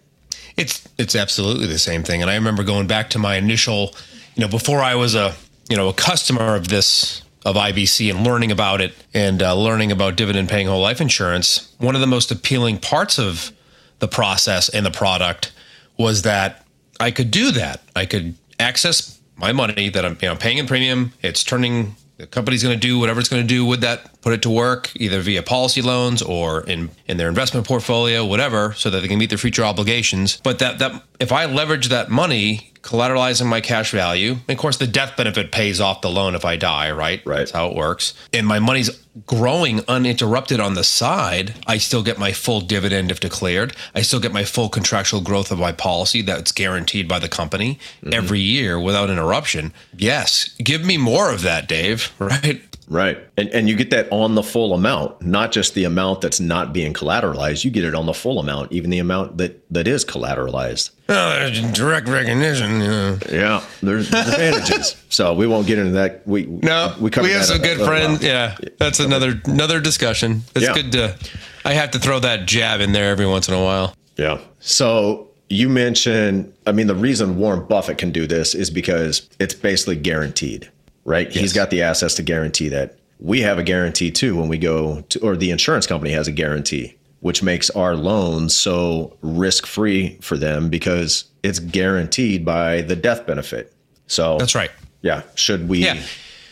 It's 0.57 0.89
it's 0.99 1.15
absolutely 1.15 1.67
the 1.67 1.79
same 1.79 2.03
thing. 2.03 2.23
And 2.23 2.31
I 2.31 2.35
remember 2.35 2.65
going 2.65 2.87
back 2.87 3.11
to 3.11 3.19
my 3.19 3.37
initial, 3.37 3.95
you 4.35 4.43
know, 4.43 4.49
before 4.49 4.81
I 4.81 4.95
was 4.95 5.15
a 5.15 5.35
you 5.69 5.77
know 5.77 5.89
a 5.89 5.95
customer 5.95 6.55
of 6.55 6.69
this 6.69 7.23
of 7.45 7.55
IBC 7.57 8.11
and 8.11 8.25
learning 8.27 8.51
about 8.51 8.81
it 8.81 8.93
and 9.15 9.41
uh, 9.41 9.55
learning 9.55 9.93
about 9.93 10.17
dividend 10.17 10.49
paying 10.49 10.67
whole 10.67 10.81
life 10.81 11.01
insurance. 11.01 11.73
One 11.79 11.95
of 11.95 12.01
the 12.01 12.07
most 12.07 12.33
appealing 12.33 12.79
parts 12.79 13.19
of 13.19 13.53
the 14.01 14.09
process 14.09 14.69
and 14.69 14.85
the 14.85 14.91
product 14.91 15.53
was 15.97 16.23
that 16.23 16.67
I 16.99 17.11
could 17.11 17.31
do 17.31 17.53
that. 17.53 17.83
I 17.95 18.05
could 18.05 18.35
access 18.59 19.21
my 19.37 19.53
money 19.53 19.89
that 19.91 20.05
I'm 20.05 20.19
you 20.21 20.29
know 20.29 20.37
paying 20.37 20.59
in 20.59 20.67
premium. 20.67 21.13
It's 21.23 21.45
turning 21.45 21.97
the 22.17 22.27
company's 22.27 22.63
going 22.63 22.79
to 22.79 22.81
do 22.81 22.99
whatever 22.99 23.21
it's 23.21 23.29
going 23.29 23.43
to 23.43 23.49
do 23.49 23.65
with 23.65 23.83
that, 23.83 24.21
put 24.23 24.33
it 24.33 24.43
to 24.43 24.51
work 24.51 24.91
either 24.97 25.21
via 25.21 25.43
policy 25.43 25.83
loans 25.83 26.23
or 26.23 26.63
in 26.63 26.91
in 27.07 27.17
their 27.17 27.29
investment 27.29 27.67
portfolio, 27.67 28.25
whatever, 28.25 28.73
so 28.73 28.91
that 28.91 29.01
they 29.01 29.09
can 29.09 29.19
meet 29.19 29.29
their 29.29 29.39
future 29.39 29.65
obligations. 29.65 30.39
But 30.43 30.59
that 30.61 30.79
that 30.79 31.03
if 31.21 31.33
I 31.33 31.45
leverage 31.45 31.89
that 31.89 32.11
money, 32.11 32.73
collateralizing 32.87 33.47
my 33.47 33.61
cash 33.61 33.91
value, 33.91 34.33
and 34.49 34.51
of 34.51 34.59
course 34.59 34.77
the 34.77 34.87
death 34.87 35.17
benefit 35.17 35.51
pays 35.51 35.81
off 35.81 36.01
the 36.01 36.09
loan 36.09 36.35
if 36.35 36.45
I 36.45 36.57
die, 36.57 36.91
right? 36.91 37.21
Right. 37.27 37.39
That's 37.39 37.51
how 37.51 37.69
it 37.69 37.77
works. 37.77 38.15
And 38.33 38.47
my 38.47 38.59
money's 38.59 38.91
growing 39.27 39.83
uninterrupted 39.89 40.61
on 40.61 40.75
the 40.75 40.85
side. 40.85 41.55
I 41.67 41.79
still 41.79 42.03
get 42.03 42.19
my 42.19 42.33
full 42.33 42.61
dividend 42.61 43.11
if 43.11 43.19
declared. 43.19 43.75
I 43.95 44.03
still 44.03 44.21
get 44.21 44.33
my 44.33 44.45
full 44.45 44.69
contractual 44.69 45.21
growth 45.21 45.51
of 45.51 45.59
my 45.59 45.73
policy 45.73 46.23
that's 46.23 46.53
guaranteed 46.53 47.09
by 47.09 47.19
the 47.19 47.29
company 47.29 47.79
mm-hmm. 48.03 48.15
every 48.15 48.41
year 48.41 48.79
without 48.79 49.11
interruption. 49.11 49.73
Yes, 49.97 50.55
give 50.59 50.85
me 50.85 50.97
more 50.97 51.33
of 51.33 51.43
that, 51.43 51.69
Dave. 51.69 52.13
Right? 52.27 52.61
Right. 52.89 53.19
And 53.37 53.49
and 53.51 53.69
you 53.69 53.75
get 53.75 53.91
that 53.91 54.07
on 54.13 54.35
the 54.35 54.43
full 54.43 54.73
amount, 54.75 55.21
not 55.23 55.51
just 55.53 55.75
the 55.75 55.85
amount 55.85 56.21
that's 56.21 56.39
not 56.39 56.73
being 56.73 56.93
collateralized. 56.93 57.65
You 57.65 57.71
get 57.71 57.85
it 57.85 57.95
on 57.95 58.07
the 58.07 58.15
full 58.15 58.39
amount, 58.39 58.71
even 58.73 58.91
the 58.91 58.99
amount 59.01 59.39
that 59.39 59.61
that 59.73 59.89
is 59.89 60.05
collateralized. 60.05 60.91
Well, 61.09 61.51
direct 61.73 62.09
recognition. 62.09 62.81
Yeah. 62.81 63.19
Yeah, 63.31 63.65
there's, 63.83 64.09
advantages. 64.13 64.97
So 65.09 65.33
we 65.33 65.47
won't 65.47 65.67
get 65.67 65.79
into 65.79 65.93
that. 65.93 66.27
We 66.27 66.45
No, 66.45 66.95
we, 67.01 67.11
covered 67.11 67.31
have 67.31 67.47
some 67.47 67.59
good 67.63 67.79
friends. 67.79 68.23
Yeah, 68.23 68.57
that's 68.79 69.01
another 69.01 69.41
another 69.47 69.81
discussion. 69.81 70.43
It's 70.55 70.65
Yeah. 70.67 70.75
good 70.75 70.93
to. 70.93 71.17
I 71.65 71.73
have 71.73 71.91
to 71.93 71.99
throw 71.99 72.21
that 72.21 72.47
jab 72.47 72.81
in 72.81 72.93
there 72.93 73.11
every 73.11 73.27
once 73.27 73.49
in 73.49 73.55
a 73.55 73.63
while. 73.63 73.95
Yeah. 74.17 74.39
So 74.61 75.29
you 75.49 75.69
mentioned, 75.69 76.53
I 76.67 76.73
mean, 76.73 76.87
the 76.87 76.95
reason 76.95 77.39
Warren 77.39 77.65
Buffett 77.67 77.99
can 77.99 78.11
do 78.11 78.27
this 78.27 78.55
is 78.55 78.69
because 78.71 79.29
it's 79.39 79.55
basically 79.55 79.97
guaranteed, 79.97 80.69
right? 81.07 81.31
he's 81.33 81.53
got 81.55 81.71
the 81.71 81.83
assets 81.83 82.15
to 82.17 82.23
guarantee 82.23 82.69
that. 82.69 82.99
We 83.19 83.41
have 83.41 83.59
a 83.59 83.63
guarantee 83.63 84.11
too 84.11 84.37
when 84.37 84.49
we 84.49 84.59
go 84.59 85.01
to, 85.01 85.21
or 85.21 85.37
the 85.37 85.51
insurance 85.51 85.87
company 85.87 86.13
has 86.13 86.29
a 86.29 86.33
guarantee, 86.33 86.97
which 87.21 87.43
makes 87.43 87.71
our 87.71 87.97
loans 87.97 88.55
so 88.55 89.17
risk 89.23 89.65
free 89.67 90.19
for 90.21 90.37
them 90.37 90.69
because 90.69 91.25
it's 91.43 91.59
guaranteed 91.59 92.45
by 92.45 92.83
the 92.83 92.95
death 92.97 93.27
benefit. 93.27 93.73
So 94.07 94.37
That's 94.39 94.55
right. 94.55 94.71
Yeah. 95.01 95.23
Should 95.35 95.69
we 95.69 95.79
Yeah. 95.85 96.03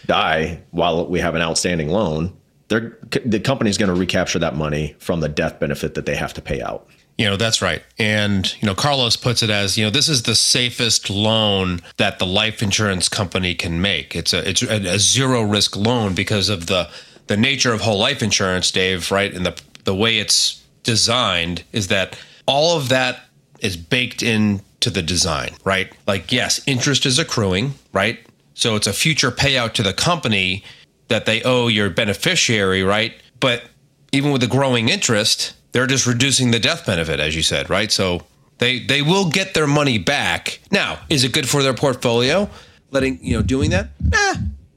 die 0.06 0.60
while 0.70 1.06
we 1.06 1.20
have 1.20 1.34
an 1.34 1.42
outstanding 1.42 1.90
loan, 1.90 2.32
they're, 2.68 2.96
the 3.26 3.40
company's 3.40 3.76
going 3.76 3.92
to 3.92 3.94
recapture 3.94 4.38
that 4.38 4.56
money 4.56 4.96
from 4.98 5.20
the 5.20 5.28
death 5.28 5.60
benefit 5.60 5.94
that 5.94 6.06
they 6.06 6.16
have 6.16 6.32
to 6.34 6.40
pay 6.40 6.62
out. 6.62 6.88
You 7.16 7.26
know, 7.26 7.36
that's 7.36 7.62
right. 7.62 7.82
And, 7.98 8.52
you 8.60 8.66
know, 8.66 8.74
Carlos 8.74 9.16
puts 9.16 9.42
it 9.42 9.50
as, 9.50 9.78
you 9.78 9.84
know, 9.84 9.90
this 9.90 10.08
is 10.08 10.24
the 10.24 10.34
safest 10.34 11.08
loan 11.08 11.80
that 11.96 12.18
the 12.18 12.26
life 12.26 12.60
insurance 12.62 13.08
company 13.08 13.54
can 13.54 13.80
make. 13.80 14.16
It's 14.16 14.32
a 14.32 14.48
it's 14.48 14.62
a, 14.62 14.98
zero 14.98 15.42
risk 15.42 15.76
loan 15.76 16.14
because 16.14 16.48
of 16.48 16.66
the 16.66 16.88
the 17.28 17.36
nature 17.36 17.72
of 17.72 17.82
whole 17.82 17.98
life 17.98 18.22
insurance, 18.22 18.70
Dave, 18.70 19.12
right? 19.12 19.32
And 19.32 19.46
the 19.46 19.60
the 19.84 19.94
way 19.94 20.18
it's 20.18 20.64
designed 20.82 21.62
is 21.72 21.88
that 21.88 22.18
all 22.46 22.76
of 22.76 22.88
that 22.88 23.20
is 23.60 23.76
baked 23.76 24.22
into 24.22 24.90
the 24.90 25.02
design, 25.02 25.50
right? 25.64 25.92
Like 26.08 26.32
yes, 26.32 26.60
interest 26.66 27.06
is 27.06 27.20
accruing, 27.20 27.74
right? 27.92 28.18
So 28.54 28.74
it's 28.74 28.88
a 28.88 28.92
future 28.92 29.30
payout 29.30 29.72
to 29.74 29.84
the 29.84 29.92
company 29.92 30.64
that 31.08 31.26
they 31.26 31.42
owe 31.42 31.68
your 31.68 31.90
beneficiary, 31.90 32.82
right? 32.82 33.14
But 33.38 33.64
even 34.10 34.32
with 34.32 34.40
the 34.40 34.46
growing 34.48 34.88
interest, 34.88 35.54
they're 35.74 35.88
just 35.88 36.06
reducing 36.06 36.52
the 36.52 36.60
death 36.60 36.86
benefit, 36.86 37.18
as 37.20 37.34
you 37.34 37.42
said, 37.42 37.68
right? 37.68 37.90
So 37.90 38.22
they 38.58 38.78
they 38.78 39.02
will 39.02 39.28
get 39.28 39.52
their 39.52 39.66
money 39.66 39.98
back. 39.98 40.60
Now, 40.70 41.00
is 41.10 41.24
it 41.24 41.32
good 41.32 41.48
for 41.48 41.62
their 41.62 41.74
portfolio? 41.74 42.48
Letting 42.92 43.18
you 43.20 43.36
know, 43.36 43.42
doing 43.42 43.70
that? 43.70 43.88
Eh, 44.12 44.34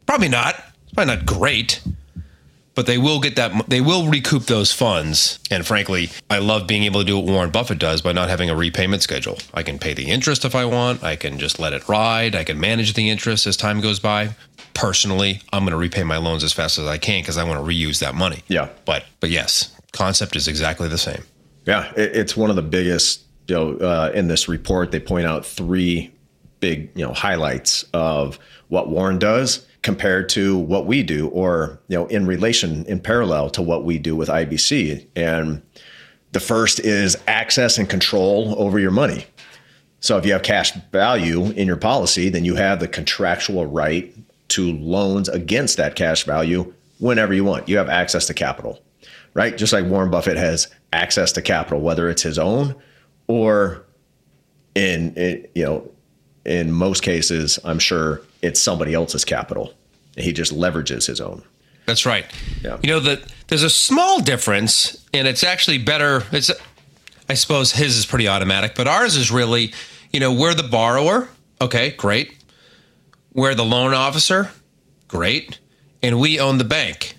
probably 0.08 0.27
not. 0.27 0.56
It's 0.84 0.94
probably 0.94 1.16
not 1.16 1.25
great. 1.25 1.82
But 2.74 2.86
they 2.88 2.98
will 2.98 3.20
get 3.20 3.36
that. 3.38 3.70
They 3.70 3.82
will 3.82 4.08
recoup 4.08 4.46
those 4.46 4.72
funds. 4.72 5.39
And 5.50 5.66
frankly, 5.66 6.10
I 6.30 6.39
love 6.39 6.68
being 6.68 6.84
able 6.84 7.01
to 7.01 7.06
do 7.06 7.18
what 7.18 7.25
Warren 7.25 7.50
Buffett 7.51 7.80
does 7.80 8.01
by 8.01 8.12
not 8.12 8.30
having 8.30 8.50
a 8.50 8.56
repayment 8.56 9.04
schedule. 9.04 9.38
I 9.54 9.63
can 9.63 9.80
pay 9.80 9.94
the 9.94 10.06
interest 10.06 10.46
if 10.46 10.56
I 10.56 10.66
want. 10.66 11.04
I 11.04 11.16
can 11.16 11.38
just 11.39 11.60
let 11.60 11.74
it 11.74 11.88
ride. 11.88 12.36
I 12.36 12.44
can 12.44 12.60
manage 12.60 12.94
the 12.94 13.10
interest 13.10 13.48
as 13.48 13.58
time 13.58 13.82
goes 13.82 14.00
by. 14.00 14.30
Personally, 14.75 15.42
I'm 15.54 15.63
going 15.63 15.72
to 15.72 15.77
repay 15.77 16.04
my 16.04 16.18
loans 16.18 16.44
as 16.44 16.54
fast 16.54 16.77
as 16.77 16.86
I 16.86 16.98
can 17.00 17.22
because 17.22 17.38
I 17.38 17.44
want 17.44 17.60
to 17.60 17.68
reuse 17.68 18.00
that 18.00 18.13
money. 18.13 18.44
Yeah. 18.48 18.70
But 18.86 19.06
but 19.20 19.32
yes, 19.32 19.75
concept 19.91 20.36
is 20.36 20.48
exactly 20.48 20.88
the 20.88 20.98
same. 20.98 21.24
Yeah, 21.65 21.91
it, 21.96 22.15
it's 22.15 22.38
one 22.38 22.50
of 22.50 22.56
the 22.56 22.62
biggest. 22.62 23.24
You 23.48 23.56
know, 23.56 23.77
uh, 23.77 24.12
in 24.13 24.27
this 24.27 24.50
report, 24.50 24.91
they 24.91 25.00
point 25.00 25.25
out 25.25 25.46
three 25.46 26.12
big, 26.60 26.89
you 26.96 27.06
know, 27.06 27.13
highlights 27.13 27.84
of 27.94 28.39
what 28.67 28.89
Warren 28.89 29.20
does 29.20 29.65
compared 29.84 30.27
to 30.29 30.58
what 30.58 30.86
we 30.86 31.01
do, 31.01 31.29
or 31.29 31.79
you 31.88 31.98
know, 31.98 32.08
in 32.08 32.25
relation, 32.25 32.86
in 32.86 33.00
parallel 33.00 33.50
to 33.51 33.62
what 33.62 33.86
we 33.86 33.98
do 33.98 34.15
with 34.15 34.27
IBC. 34.27 35.06
And 35.15 35.62
the 36.34 36.39
first 36.41 36.79
is 36.82 37.17
access 37.27 37.77
and 37.77 37.89
control 37.89 38.56
over 38.58 38.79
your 38.79 38.91
money. 38.91 39.25
So 40.00 40.17
if 40.17 40.25
you 40.25 40.34
have 40.34 40.44
cash 40.44 40.74
value 40.91 41.51
in 41.51 41.67
your 41.67 41.77
policy, 41.77 42.29
then 42.29 42.46
you 42.46 42.56
have 42.56 42.79
the 42.79 42.88
contractual 42.88 43.65
right 43.65 44.13
to 44.50 44.72
loans 44.74 45.29
against 45.29 45.77
that 45.77 45.96
cash 45.96 46.24
value 46.24 46.74
whenever 47.00 47.34
you 47.34 47.44
want. 47.44 47.67
You 47.67 47.77
have 47.77 47.89
access 47.89 48.27
to 48.27 48.34
capital, 48.34 48.79
right? 49.38 49.56
Just 49.56 49.72
like 49.72 49.86
Warren 49.86 50.10
Buffett 50.10 50.36
has 50.36 50.67
access 50.91 51.32
to 51.34 51.44
capital, 51.44 51.79
whether 51.79 52.10
it's 52.10 52.24
his 52.24 52.39
own 52.39 52.75
or 53.27 53.86
in, 54.74 55.13
in 55.13 55.48
you 55.53 55.63
know, 55.63 55.91
in 56.44 56.72
most 56.72 57.03
cases, 57.03 57.60
I'm 57.63 57.77
sure 57.77 58.22
it's 58.41 58.60
somebody 58.60 58.96
else's 58.96 59.24
capital. 59.24 59.74
And 60.15 60.25
he 60.25 60.34
just 60.34 60.51
leverages 60.53 61.06
his 61.06 61.22
own. 61.22 61.44
That's 61.86 62.06
right. 62.06 62.25
Yeah. 62.63 62.79
You 62.82 62.89
know 62.89 63.00
that 63.01 63.32
there's 63.48 63.63
a 63.63 63.70
small 63.70 64.20
difference, 64.22 65.06
and 65.13 65.27
it's 65.27 65.44
actually 65.44 65.77
better. 65.77 66.24
It's, 66.32 66.51
I 67.29 67.36
suppose 67.36 67.72
his 67.72 67.96
is 67.96 68.06
pretty 68.06 68.27
automatic, 68.27 68.74
but 68.75 68.88
ours 68.88 69.15
is 69.15 69.32
really, 69.32 69.72
you 70.12 70.20
know, 70.20 70.34
we're 70.34 70.56
the 70.56 70.67
borrower. 70.67 71.29
Okay, 71.62 71.91
great. 71.91 72.36
We're 73.34 73.53
the 73.53 73.63
loan 73.63 73.94
officer. 73.94 74.50
Great. 75.08 75.60
And 76.01 76.20
we 76.20 76.39
own 76.39 76.58
the 76.58 76.63
bank. 76.63 77.17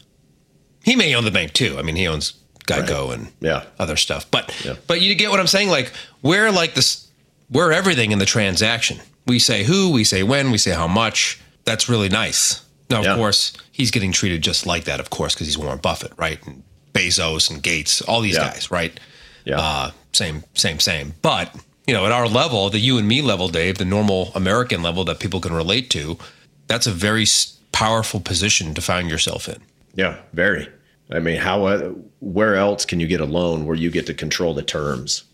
He 0.88 0.96
may 0.96 1.14
own 1.14 1.24
the 1.24 1.30
bank 1.30 1.52
too. 1.52 1.76
I 1.78 1.82
mean, 1.82 1.96
he 1.96 2.06
owns 2.08 2.32
Geico 2.66 3.12
and 3.12 3.28
Yeah. 3.40 3.64
other 3.78 3.96
stuff. 3.96 4.26
But 4.30 4.52
Yeah. 4.64 4.74
but 4.86 5.00
you 5.00 5.14
get 5.14 5.30
what 5.30 5.40
I'm 5.40 5.46
saying? 5.46 5.68
Like 5.68 5.92
we're 6.22 6.50
like 6.50 6.74
this 6.74 7.06
we're 7.50 7.72
everything 7.72 8.12
in 8.12 8.18
the 8.18 8.26
transaction. 8.26 9.00
We 9.26 9.38
say 9.38 9.64
who, 9.64 9.90
we 9.90 10.04
say 10.04 10.22
when, 10.22 10.50
we 10.50 10.58
say 10.58 10.72
how 10.72 10.86
much. 10.88 11.38
That's 11.64 11.88
really 11.88 12.08
nice. 12.08 12.60
Now, 12.90 12.98
of 13.00 13.04
Yeah. 13.04 13.14
course, 13.16 13.52
he's 13.72 13.90
getting 13.90 14.12
treated 14.12 14.42
just 14.42 14.66
like 14.66 14.84
that, 14.84 15.00
of 15.00 15.08
course, 15.10 15.34
because 15.34 15.46
he's 15.46 15.58
Warren 15.58 15.78
Buffett, 15.78 16.12
right? 16.16 16.38
And 16.46 16.62
Bezos 16.94 17.50
and 17.50 17.62
Gates, 17.62 18.00
all 18.02 18.20
these 18.22 18.36
guys, 18.38 18.70
right? 18.70 18.98
Yeah. 19.44 19.60
Uh, 19.60 19.90
same, 20.12 20.44
same, 20.54 20.78
same. 20.80 21.14
But 21.22 21.54
you 21.86 21.94
know, 21.94 22.04
at 22.04 22.12
our 22.12 22.28
level, 22.28 22.68
the 22.70 22.78
you 22.78 22.98
and 22.98 23.08
me 23.08 23.22
level, 23.22 23.48
Dave, 23.48 23.78
the 23.78 23.84
normal 23.86 24.30
American 24.34 24.82
level 24.82 25.04
that 25.04 25.20
people 25.20 25.40
can 25.40 25.52
relate 25.54 25.88
to, 25.90 26.18
that's 26.66 26.86
a 26.86 26.90
very 26.92 27.26
powerful 27.72 28.20
position 28.20 28.74
to 28.74 28.82
find 28.82 29.08
yourself 29.08 29.48
in. 29.48 29.60
Yeah, 29.94 30.16
very. 30.34 30.68
I 31.10 31.20
mean, 31.20 31.38
how 31.38 31.66
uh, 31.66 31.92
where 32.20 32.56
else 32.56 32.84
can 32.84 33.00
you 33.00 33.06
get 33.06 33.20
a 33.20 33.24
loan 33.24 33.64
where 33.64 33.76
you 33.76 33.90
get 33.90 34.06
to 34.06 34.14
control 34.14 34.54
the 34.54 34.62
terms 34.62 35.24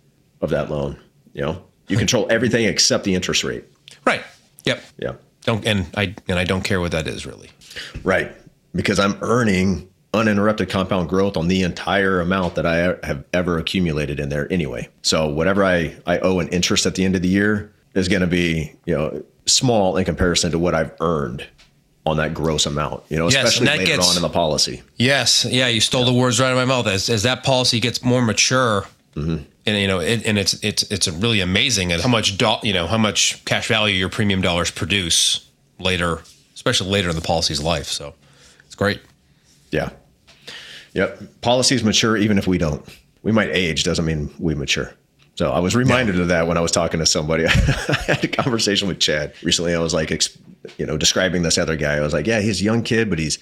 of 0.40 0.50
that 0.50 0.71
loan? 0.71 1.00
You 1.33 1.43
know, 1.43 1.64
you 1.88 1.97
control 1.97 2.26
everything 2.31 2.66
except 2.66 3.04
the 3.04 3.14
interest 3.14 3.45
rate. 3.45 3.64
Right. 4.04 4.23
Yep. 4.64 4.83
Yeah. 4.99 5.12
Don't 5.43 5.66
and 5.66 5.87
I 5.97 6.14
and 6.28 6.38
I 6.38 6.45
don't 6.45 6.62
care 6.62 6.81
what 6.81 6.93
that 6.93 7.07
is 7.07 7.26
really. 7.26 7.50
Right. 8.02 8.33
Because 8.75 8.99
I'm 8.99 9.16
earning 9.21 9.88
uninterrupted 10.14 10.71
compound 10.71 11.09
growth 11.09 11.37
on 11.37 11.49
the 11.49 11.62
entire 11.62 12.21
amount 12.21 12.54
that 12.54 12.64
I 12.64 12.97
have 13.04 13.25
ever 13.33 13.59
accumulated 13.59 14.21
in 14.21 14.28
there 14.28 14.50
anyway. 14.52 14.88
So 15.02 15.28
whatever 15.28 15.64
I, 15.64 15.97
I 16.07 16.19
owe 16.21 16.38
in 16.38 16.49
interest 16.49 16.87
at 16.87 16.95
the 16.95 17.04
end 17.04 17.16
of 17.16 17.23
the 17.23 17.28
year 17.28 17.73
is 17.95 18.09
going 18.09 18.21
to 18.21 18.28
be, 18.28 18.73
you 18.87 18.95
know, 18.95 19.25
small 19.47 19.97
in 19.97 20.04
comparison 20.04 20.52
to 20.52 20.59
what 20.59 20.75
I've 20.75 20.93
earned 21.00 21.45
on 22.06 22.16
that 22.18 22.34
gross 22.34 22.66
amount, 22.66 23.02
you 23.08 23.16
know, 23.16 23.28
Yes, 23.30 23.44
especially 23.49 23.66
later 23.78 23.84
gets- 23.87 24.11
on 24.11 24.16
in 24.16 24.23
the 24.23 24.28
policy. 24.28 24.82
Yes, 24.96 25.46
yeah, 25.49 25.68
you 25.68 25.80
stole 25.80 26.04
the 26.04 26.12
words 26.12 26.38
right 26.38 26.49
out 26.49 26.52
of 26.52 26.58
my 26.58 26.64
mouth. 26.66 26.87
As, 26.87 27.08
as 27.08 27.23
that 27.23 27.42
policy 27.44 27.80
gets 27.80 28.02
more 28.02 28.23
mature, 28.23 28.87
Mm-hmm. 29.16 29.44
and 29.66 29.78
you 29.78 29.87
know, 29.87 30.00
it, 30.00 30.26
and 30.26 30.37
it's 30.37 30.54
it's 30.54 30.82
it's 30.90 31.06
really 31.06 31.38
amazing 31.40 31.92
at 31.92 32.00
how 32.00 32.08
much 32.08 32.37
do, 32.37 32.56
you 32.64 32.73
know 32.73 32.88
how 32.88 32.99
much 32.99 33.44
cash 33.44 33.68
value 33.68 33.94
your 33.94 34.08
premium 34.08 34.40
dollars 34.40 34.73
produce 34.73 35.49
later, 35.78 36.20
especially 36.56 36.90
later 36.90 37.08
in 37.11 37.14
the 37.14 37.23
policy's 37.23 37.62
life. 37.62 37.87
So 37.87 38.12
it's 38.66 38.75
great. 38.75 39.00
Yeah. 39.70 39.90
Yep. 40.94 41.40
Policies 41.42 41.84
mature 41.84 42.16
even 42.16 42.38
if 42.38 42.49
we 42.49 42.58
don't. 42.58 42.84
We 43.23 43.30
might 43.30 43.50
age, 43.50 43.84
doesn't 43.84 44.04
mean 44.04 44.34
we 44.40 44.54
mature. 44.56 44.92
So 45.36 45.50
I 45.50 45.58
was 45.58 45.74
reminded 45.74 46.20
of 46.20 46.28
that 46.28 46.46
when 46.46 46.56
I 46.56 46.60
was 46.60 46.70
talking 46.70 47.00
to 47.00 47.06
somebody. 47.06 47.46
I 47.46 47.50
had 48.06 48.24
a 48.24 48.28
conversation 48.28 48.86
with 48.86 49.00
Chad 49.00 49.34
recently. 49.42 49.74
I 49.74 49.80
was 49.80 49.92
like, 49.92 50.10
you 50.78 50.86
know, 50.86 50.96
describing 50.96 51.42
this 51.42 51.58
other 51.58 51.76
guy. 51.76 51.94
I 51.94 52.00
was 52.00 52.12
like, 52.12 52.26
yeah, 52.26 52.40
he's 52.40 52.60
a 52.60 52.64
young 52.64 52.82
kid, 52.82 53.10
but 53.10 53.18
he's, 53.18 53.38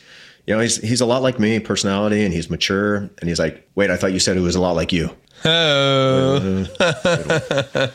you 0.47 0.55
know, 0.55 0.61
he's 0.61 0.77
he's 0.77 1.01
a 1.01 1.07
lot 1.07 1.23
like 1.23 1.39
me, 1.39 1.61
personality, 1.61 2.25
and 2.25 2.33
he's 2.33 2.49
mature. 2.49 2.97
And 2.97 3.29
he's 3.29 3.39
like, 3.39 3.69
wait, 3.75 3.91
I 3.91 3.97
thought 3.97 4.13
you 4.13 4.21
said 4.21 4.37
he 4.37 4.43
was 4.43 4.57
a 4.57 4.61
lot 4.61 4.75
like 4.75 4.93
you. 4.93 5.15
Oh, 5.45 6.67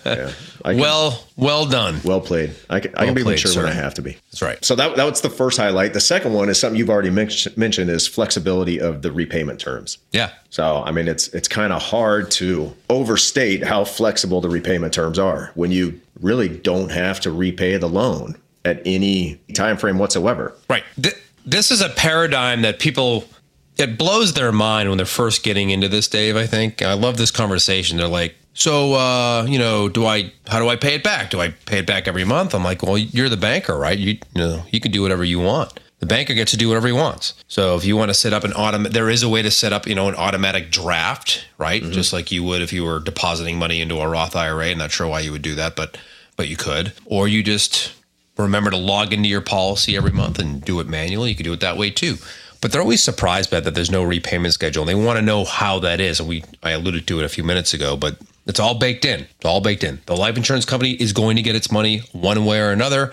Yeah. 0.05 0.31
Can- 0.65 0.79
well, 0.79 1.23
well 1.37 1.65
done. 1.65 2.01
well 2.03 2.19
played. 2.19 2.53
I 2.69 2.79
can, 2.81 2.93
I 2.95 3.05
can 3.05 3.13
be 3.13 3.23
played, 3.23 3.35
mature 3.35 3.51
sir. 3.51 3.63
when 3.63 3.71
I 3.71 3.75
have 3.75 3.93
to 3.95 4.01
be. 4.01 4.17
That's 4.31 4.41
right. 4.41 4.63
So 4.65 4.75
that, 4.75 4.95
that 4.97 5.03
was 5.05 5.21
the 5.21 5.29
first 5.29 5.57
highlight. 5.57 5.93
The 5.93 6.01
second 6.01 6.33
one 6.33 6.49
is 6.49 6.59
something 6.59 6.77
you've 6.77 6.89
already 6.89 7.09
men- 7.09 7.29
mentioned 7.55 7.89
is 7.89 8.05
flexibility 8.07 8.79
of 8.81 9.01
the 9.01 9.11
repayment 9.11 9.59
terms. 9.61 9.97
Yeah, 10.11 10.31
So 10.49 10.83
I 10.83 10.91
mean, 10.91 11.07
it's 11.07 11.29
it's 11.29 11.47
kind 11.47 11.71
of 11.71 11.81
hard 11.81 12.31
to 12.31 12.75
overstate 12.89 13.63
how 13.63 13.85
flexible 13.85 14.41
the 14.41 14.49
repayment 14.49 14.93
terms 14.93 15.17
are 15.19 15.51
when 15.55 15.71
you 15.71 16.01
really 16.21 16.49
don't 16.49 16.89
have 16.91 17.19
to 17.21 17.31
repay 17.31 17.77
the 17.77 17.87
loan 17.89 18.35
at 18.65 18.81
any 18.85 19.35
time 19.53 19.77
frame 19.77 19.97
whatsoever. 19.99 20.53
right. 20.69 20.83
Th- 21.01 21.15
this 21.45 21.71
is 21.71 21.79
a 21.79 21.87
paradigm 21.89 22.63
that 22.63 22.77
people 22.79 23.23
it 23.77 23.97
blows 23.97 24.33
their 24.33 24.51
mind 24.51 24.89
when 24.89 24.97
they're 24.97 25.05
first 25.05 25.43
getting 25.43 25.69
into 25.69 25.87
this, 25.87 26.07
Dave. 26.07 26.35
I 26.35 26.47
think 26.47 26.81
I 26.81 26.93
love 26.93 27.17
this 27.17 27.31
conversation. 27.31 27.97
They're 27.97 28.07
like, 28.07 28.35
"So, 28.53 28.93
uh, 28.93 29.45
you 29.47 29.59
know, 29.59 29.89
do 29.89 30.05
I? 30.05 30.31
How 30.47 30.59
do 30.59 30.67
I 30.69 30.75
pay 30.75 30.95
it 30.95 31.03
back? 31.03 31.29
Do 31.29 31.41
I 31.41 31.49
pay 31.49 31.79
it 31.79 31.85
back 31.85 32.07
every 32.07 32.23
month?" 32.23 32.53
I'm 32.53 32.63
like, 32.63 32.83
"Well, 32.83 32.97
you're 32.97 33.29
the 33.29 33.37
banker, 33.37 33.77
right? 33.77 33.97
You, 33.97 34.13
you 34.13 34.19
know, 34.35 34.63
you 34.71 34.79
can 34.79 34.91
do 34.91 35.01
whatever 35.01 35.23
you 35.23 35.39
want." 35.39 35.79
The 35.99 36.05
banker 36.05 36.35
gets 36.35 36.51
to 36.51 36.57
do 36.57 36.67
whatever 36.67 36.85
he 36.87 36.93
wants. 36.93 37.33
So 37.47 37.75
if 37.75 37.83
you 37.83 37.97
want 37.97 38.09
to 38.09 38.13
set 38.13 38.31
up 38.31 38.43
an 38.43 38.53
automatic, 38.53 38.93
there 38.93 39.09
is 39.09 39.23
a 39.23 39.29
way 39.29 39.41
to 39.41 39.49
set 39.49 39.73
up, 39.73 39.87
you 39.87 39.95
know, 39.95 40.07
an 40.07 40.13
automatic 40.15 40.69
draft, 40.69 41.47
right? 41.57 41.81
Just 41.81 42.13
like 42.13 42.31
you 42.31 42.43
would 42.43 42.61
if 42.61 42.71
you 42.71 42.83
were 42.83 42.99
depositing 42.99 43.57
money 43.57 43.81
into 43.81 43.99
a 43.99 44.07
Roth 44.07 44.35
IRA. 44.35 44.67
I'm 44.67 44.77
not 44.77 44.91
sure 44.91 45.07
why 45.07 45.21
you 45.21 45.31
would 45.31 45.41
do 45.41 45.55
that, 45.55 45.75
but 45.75 45.97
but 46.35 46.47
you 46.47 46.55
could. 46.55 46.93
Or 47.05 47.27
you 47.27 47.41
just 47.41 47.93
remember 48.37 48.69
to 48.69 48.77
log 48.77 49.11
into 49.11 49.27
your 49.27 49.41
policy 49.41 49.97
every 49.97 50.11
month 50.11 50.37
and 50.37 50.63
do 50.63 50.79
it 50.79 50.87
manually. 50.87 51.29
You 51.31 51.35
could 51.35 51.45
do 51.45 51.53
it 51.53 51.61
that 51.61 51.77
way 51.77 51.89
too. 51.89 52.17
But 52.61 52.71
they're 52.71 52.81
always 52.81 53.03
surprised 53.03 53.51
by 53.51 53.59
that 53.59 53.75
there's 53.75 53.91
no 53.91 54.03
repayment 54.03 54.53
schedule. 54.53 54.83
And 54.83 54.89
they 54.89 54.95
want 54.95 55.17
to 55.17 55.21
know 55.25 55.43
how 55.45 55.79
that 55.79 55.99
is. 55.99 56.19
And 56.19 56.27
we 56.29 56.43
I 56.63 56.71
alluded 56.71 57.07
to 57.07 57.19
it 57.19 57.25
a 57.25 57.29
few 57.29 57.43
minutes 57.43 57.73
ago, 57.73 57.95
but 57.97 58.17
it's 58.45 58.59
all 58.59 58.75
baked 58.79 59.05
in. 59.05 59.21
It's 59.21 59.45
all 59.45 59.61
baked 59.61 59.83
in. 59.83 59.99
The 60.05 60.15
life 60.15 60.37
insurance 60.37 60.65
company 60.65 60.91
is 60.93 61.13
going 61.13 61.35
to 61.35 61.41
get 61.41 61.55
its 61.55 61.71
money 61.71 61.99
one 62.13 62.45
way 62.45 62.59
or 62.59 62.71
another. 62.71 63.11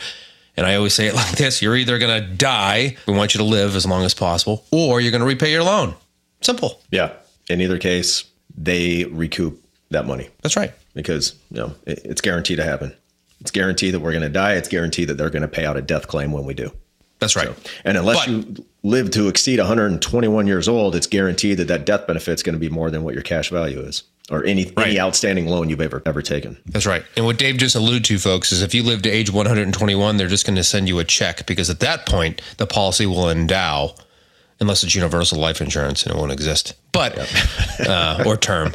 And 0.57 0.67
I 0.67 0.77
always 0.77 0.95
say 0.95 1.07
it 1.09 1.15
like 1.23 1.37
this 1.37 1.61
you're 1.61 1.77
either 1.77 1.99
going 1.99 2.23
to 2.23 2.29
die, 2.35 2.97
we 3.07 3.15
want 3.15 3.35
you 3.35 3.39
to 3.39 3.45
live 3.45 3.77
as 3.77 3.85
long 3.87 4.05
as 4.05 4.15
possible, 4.15 4.65
or 4.71 5.01
you're 5.01 5.11
going 5.11 5.21
to 5.21 5.27
repay 5.27 5.51
your 5.51 5.65
loan. 5.65 5.95
Simple. 6.41 6.81
Yeah. 6.91 7.13
In 7.49 7.61
either 7.61 7.79
case, 7.79 8.25
they 8.57 9.05
recoup 9.05 9.61
that 9.91 10.07
money 10.07 10.29
That's 10.43 10.57
right. 10.57 10.73
because 10.95 11.35
you 11.51 11.59
know 11.59 11.75
it, 11.87 12.01
it's 12.05 12.21
guaranteed 12.21 12.57
to 12.59 12.65
happen. 12.65 12.95
It's 13.41 13.51
guaranteed 13.51 13.93
that 13.95 14.01
we're 14.01 14.13
going 14.13 14.23
to 14.23 14.29
die. 14.31 14.55
It's 14.55 14.69
guaranteed 14.69 15.09
that 15.09 15.15
they're 15.15 15.29
going 15.31 15.43
to 15.43 15.49
pay 15.49 15.67
out 15.67 15.77
a 15.77 15.83
death 15.83 16.09
claim 16.09 16.33
when 16.33 16.45
we 16.45 16.55
do. 16.55 16.73
That's 17.19 17.37
right. 17.37 17.51
And 17.85 17.99
unless 17.99 18.21
But- 18.25 18.29
you 18.29 18.65
live 18.85 19.11
to 19.11 19.27
exceed 19.29 19.59
121 19.59 20.47
years 20.47 20.69
old, 20.69 20.95
it's 20.95 21.07
guaranteed 21.07 21.57
that 21.57 21.69
that 21.69 21.85
death 21.87 22.07
benefit 22.07 22.33
is 22.35 22.43
going 22.43 22.53
to 22.53 22.59
be 22.61 22.69
more 22.69 22.91
than 22.91 23.03
what 23.03 23.15
your 23.15 23.23
cash 23.23 23.49
value 23.51 23.81
is, 23.81 24.03
or 24.31 24.45
any 24.45 24.67
Right. 24.77 24.89
any 24.89 25.01
outstanding 25.01 25.47
loan 25.49 25.71
you've 25.71 25.81
ever 25.81 26.03
ever 26.07 26.21
taken. 26.23 26.59
That's 26.67 26.85
right. 26.87 27.03
And 27.17 27.25
what 27.25 27.39
Dave 27.39 27.57
just 27.57 27.75
alluded 27.75 28.05
to, 28.05 28.19
folks, 28.19 28.53
is 28.53 28.61
if 28.63 28.75
you 28.75 28.83
live 28.83 29.03
to 29.03 29.11
age 29.11 29.33
121, 29.33 30.19
they're 30.19 30.29
just 30.29 30.45
going 30.47 30.57
to 30.57 30.63
send 30.65 30.87
you 30.87 30.99
a 30.99 31.05
check 31.05 31.47
because 31.47 31.71
at 31.71 31.81
that 31.81 32.07
point, 32.07 32.41
the 32.59 32.67
policy 32.67 33.07
will 33.07 33.31
endow, 33.31 33.95
unless 34.61 34.85
it's 34.85 34.95
universal 34.95 35.39
life 35.39 35.61
insurance 35.63 36.05
and 36.05 36.15
it 36.15 36.19
won't 36.19 36.31
exist, 36.33 36.75
but, 36.93 37.19
uh, 37.89 38.23
or 38.27 38.37
term. 38.37 38.75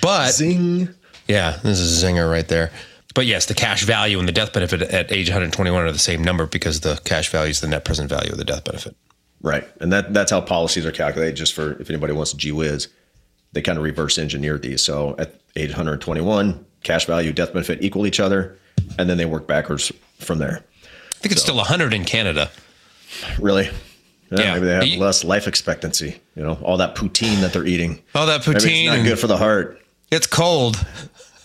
But 0.00 0.32
Zing. 0.32 0.88
yeah, 1.28 1.58
this 1.62 1.78
is 1.78 2.02
a 2.02 2.06
zinger 2.06 2.30
right 2.30 2.48
there. 2.48 2.70
But 3.14 3.26
yes, 3.26 3.46
the 3.46 3.54
cash 3.54 3.82
value 3.84 4.18
and 4.18 4.26
the 4.28 4.32
death 4.32 4.52
benefit 4.52 4.82
at 4.82 5.12
age 5.12 5.28
121 5.28 5.82
are 5.84 5.92
the 5.92 5.98
same 5.98 6.22
number 6.22 6.46
because 6.46 6.80
the 6.80 6.98
cash 7.04 7.28
value 7.28 7.50
is 7.50 7.60
the 7.60 7.66
net 7.66 7.84
present 7.84 8.08
value 8.08 8.30
of 8.32 8.38
the 8.38 8.44
death 8.44 8.64
benefit. 8.64 8.96
Right, 9.42 9.66
and 9.80 9.92
that 9.92 10.12
that's 10.12 10.30
how 10.30 10.40
policies 10.42 10.84
are 10.84 10.92
calculated. 10.92 11.34
Just 11.36 11.54
for 11.54 11.72
if 11.80 11.88
anybody 11.88 12.12
wants 12.12 12.32
to 12.32 12.36
gee 12.36 12.52
whiz, 12.52 12.88
they 13.52 13.62
kind 13.62 13.78
of 13.78 13.84
reverse 13.84 14.18
engineer 14.18 14.58
these. 14.58 14.82
So 14.82 15.14
at 15.18 15.34
age 15.56 15.70
121, 15.70 16.64
cash 16.82 17.06
value, 17.06 17.32
death 17.32 17.52
benefit 17.52 17.82
equal 17.82 18.06
each 18.06 18.20
other, 18.20 18.58
and 18.98 19.08
then 19.08 19.16
they 19.16 19.24
work 19.24 19.46
backwards 19.46 19.90
from 20.18 20.38
there. 20.38 20.62
I 20.84 21.18
think 21.22 21.32
it's 21.32 21.42
still 21.42 21.56
100 21.56 21.92
in 21.94 22.04
Canada. 22.04 22.50
Really. 23.38 23.70
Yeah, 24.30 24.40
Yeah. 24.40 24.54
maybe 24.54 24.66
they 24.66 24.74
have 24.74 24.86
You- 24.86 25.00
less 25.00 25.24
life 25.24 25.48
expectancy. 25.48 26.20
You 26.36 26.42
know, 26.42 26.58
all 26.62 26.76
that 26.76 26.94
poutine 26.94 27.40
that 27.40 27.52
they're 27.52 27.66
eating. 27.66 28.00
All 28.14 28.26
that 28.26 28.42
poutine. 28.42 28.54
Maybe 28.64 28.86
it's 28.86 28.96
not 28.98 29.04
good 29.04 29.18
for 29.18 29.26
the 29.26 29.36
heart. 29.38 29.80
It's 30.10 30.26
cold. 30.26 30.76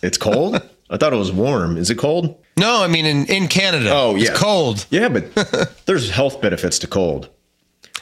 It's 0.04 0.18
cold. 0.18 0.62
I 0.90 0.98
thought 0.98 1.14
it 1.14 1.18
was 1.18 1.32
warm. 1.32 1.78
Is 1.78 1.90
it 1.90 1.98
cold? 1.98 2.38
No, 2.58 2.84
I 2.84 2.88
mean 2.88 3.06
in, 3.06 3.26
in 3.26 3.48
Canada. 3.48 3.90
Oh, 3.92 4.16
yeah. 4.16 4.30
It's 4.32 4.40
cold. 4.40 4.86
Yeah, 4.92 5.10
but 5.10 5.34
there's 5.88 6.10
health 6.12 6.42
benefits 6.42 6.78
to 6.80 6.88
cold. 6.88 7.30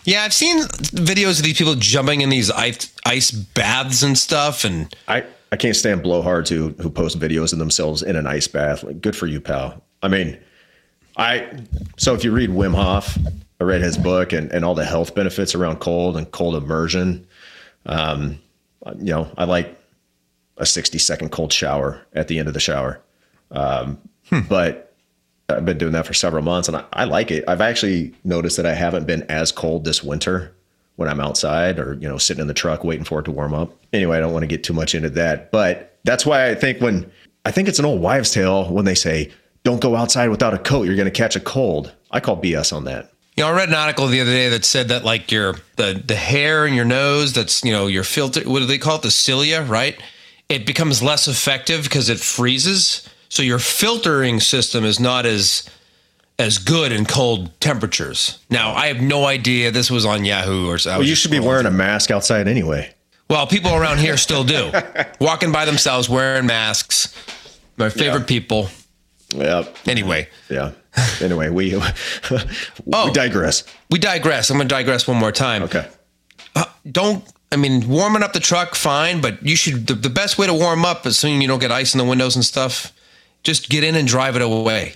Yeah, 0.06 0.24
I've 0.24 0.34
seen 0.34 0.64
videos 0.64 1.40
of 1.40 1.46
these 1.46 1.58
people 1.58 1.76
jumping 1.76 2.22
in 2.22 2.30
these 2.30 2.52
ice, 2.52 2.94
ice 3.06 3.32
baths 3.32 4.04
and 4.04 4.18
stuff, 4.18 4.66
and 4.66 4.94
I, 5.08 5.24
I 5.52 5.56
can't 5.56 5.76
stand 5.76 6.04
blowhards 6.04 6.50
who 6.50 6.70
who 6.82 6.90
post 6.90 7.20
videos 7.20 7.54
of 7.54 7.60
themselves 7.60 8.04
in 8.04 8.16
an 8.16 8.28
ice 8.28 8.48
bath. 8.48 8.84
Like, 8.84 9.02
good 9.02 9.16
for 9.16 9.28
you, 9.28 9.40
pal. 9.40 9.82
I 10.02 10.08
mean, 10.10 10.38
I 11.16 11.60
so 11.98 12.14
if 12.14 12.24
you 12.24 12.32
read 12.32 12.50
Wim 12.50 12.76
Hof, 12.76 13.18
I 13.60 13.64
read 13.64 13.82
his 13.82 13.98
book 13.98 14.34
and, 14.34 14.52
and 14.52 14.66
all 14.66 14.76
the 14.76 14.86
health 14.86 15.16
benefits 15.16 15.56
around 15.56 15.80
cold 15.80 16.18
and 16.18 16.30
cold 16.32 16.56
immersion. 16.56 17.26
Um, 17.86 18.40
you 18.98 19.12
know, 19.14 19.32
I 19.38 19.46
like 19.46 19.80
a 20.58 20.66
60 20.66 20.98
second 20.98 21.32
cold 21.32 21.54
shower 21.54 22.02
at 22.14 22.28
the 22.28 22.40
end 22.40 22.48
of 22.48 22.54
the 22.54 22.60
shower. 22.60 23.02
Um, 23.52 24.00
but 24.50 24.93
I've 25.50 25.66
been 25.66 25.78
doing 25.78 25.94
that 25.94 26.06
for 26.06 26.14
several 26.14 26.44
months 26.44 26.68
and 26.68 26.78
I, 26.78 26.86
I 26.94 27.04
like 27.04 27.32
it. 27.32 27.44
I've 27.48 27.62
actually 27.62 28.14
noticed 28.24 28.58
that 28.58 28.66
I 28.66 28.74
haven't 28.74 29.06
been 29.06 29.24
as 29.24 29.52
cold 29.52 29.84
this 29.86 30.04
winter 30.04 30.54
when 30.96 31.10
I'm 31.10 31.20
outside 31.20 31.80
or, 31.80 31.96
you 31.96 32.08
know, 32.08 32.18
sitting 32.18 32.42
in 32.42 32.48
the 32.48 32.54
truck 32.54 32.84
waiting 32.84 33.04
for 33.04 33.20
it 33.20 33.24
to 33.24 33.32
warm 33.32 33.54
up. 33.54 33.76
Anyway, 33.92 34.18
I 34.18 34.20
don't 34.20 34.32
want 34.32 34.44
to 34.44 34.48
get 34.48 34.64
too 34.64 34.74
much 34.74 34.96
into 34.96 35.10
that. 35.12 35.52
But 35.52 35.98
that's 36.04 36.26
why 36.26 36.50
I 36.50 36.56
think 36.56 36.82
when 36.82 37.12
I 37.46 37.52
think 37.52 37.68
it's 37.68 37.80
an 37.80 37.86
old 37.86 38.02
wives' 38.02 38.32
tale 38.32 38.72
when 38.72 38.86
they 38.86 38.96
say, 38.96 39.32
don't 39.64 39.82
go 39.82 39.96
outside 39.96 40.30
without 40.30 40.54
a 40.54 40.60
coat, 40.60 40.84
you're 40.84 40.96
going 40.96 41.06
to 41.06 41.12
catch 41.12 41.36
a 41.36 41.40
cold. 41.40 41.94
I 42.12 42.20
call 42.20 42.42
BS 42.42 42.72
on 42.72 42.84
that. 42.86 43.12
you 43.36 43.44
know, 43.44 43.50
I 43.50 43.54
read 43.54 43.70
an 43.70 43.76
article 43.76 44.08
the 44.08 44.22
other 44.22 44.32
day 44.32 44.50
that 44.50 44.66
said 44.66 44.90
that 44.90 45.04
like 45.04 45.32
your 45.32 45.56
the 45.78 46.02
the 46.06 46.16
hair 46.16 46.66
in 46.68 46.74
your 46.74 46.86
nose, 46.86 47.34
that's 47.34 47.64
you 47.64 47.72
know 47.72 47.88
your 47.88 48.04
filter, 48.04 48.42
what 48.42 48.60
do 48.60 48.66
they 48.66 48.78
call 48.78 48.98
it, 48.98 49.02
the 49.02 49.12
cilia, 49.12 49.64
right? 49.64 50.00
It 50.50 50.66
becomes 50.66 51.02
less 51.02 51.28
effective 51.28 51.84
because 51.84 52.10
it 52.10 52.20
freezes. 52.20 53.10
So 53.34 53.42
your 53.42 53.58
filtering 53.58 54.40
system 54.40 54.86
is 54.86 55.00
not 55.00 55.26
as 55.26 55.68
as 56.38 56.60
good 56.60 56.92
in 56.92 57.04
cold 57.04 57.50
temperatures. 57.60 58.38
Now, 58.52 58.74
I 58.76 58.86
have 58.88 59.02
no 59.02 59.26
idea. 59.26 59.72
This 59.72 59.90
was 59.90 60.06
on 60.06 60.24
Yahoo 60.24 60.68
or 60.70 60.78
so. 60.78 61.00
Well, 61.00 61.04
you 61.08 61.16
should 61.16 61.32
be 61.32 61.40
wearing 61.40 61.66
a 61.66 61.72
mask 61.72 62.12
outside 62.12 62.48
anyway. 62.48 62.94
Well, 63.32 63.48
people 63.48 63.74
around 63.74 63.98
here 63.98 64.18
still 64.18 64.44
do. 64.44 64.72
Walking 65.20 65.52
by 65.52 65.66
themselves 65.66 66.08
wearing 66.08 66.46
masks. 66.46 67.12
My 67.76 67.90
favorite 67.90 68.20
Yeah. 68.20 68.26
people. 68.28 68.70
Yeah. 69.36 69.64
Anyway, 69.88 70.30
Yeah. 70.48 70.74
Anyway, 71.20 71.50
we, 71.58 71.76
Oh. 72.94 73.12
digress. 73.14 73.64
we 73.90 73.98
digress. 73.98 74.52
I'm 74.52 74.58
going 74.58 74.68
to 74.68 74.76
digress 74.76 75.08
one 75.08 75.18
more 75.18 75.32
time. 75.32 75.64
Okay. 75.64 75.88
Uh, 76.56 76.66
don't, 76.92 77.26
I 77.52 77.56
mean, 77.56 77.90
warming 77.90 78.22
up 78.22 78.34
the 78.34 78.40
truck, 78.40 78.76
fine, 78.76 79.22
but 79.22 79.44
you 79.44 79.56
should, 79.56 79.88
the, 79.88 79.96
the 79.96 80.10
best 80.12 80.38
way 80.38 80.46
to 80.46 80.54
warm 80.54 80.86
up, 80.86 81.08
assuming 81.08 81.42
you 81.42 81.48
don't 81.48 81.58
get 81.58 81.72
ice 81.72 81.96
in 81.96 81.98
the 81.98 82.06
windows 82.06 82.36
and 82.36 82.46
stuff, 82.46 82.93
just 83.44 83.70
get 83.70 83.84
in 83.84 83.96
and 83.96 84.08
drive 84.08 84.36
it 84.36 84.42
away. 84.42 84.94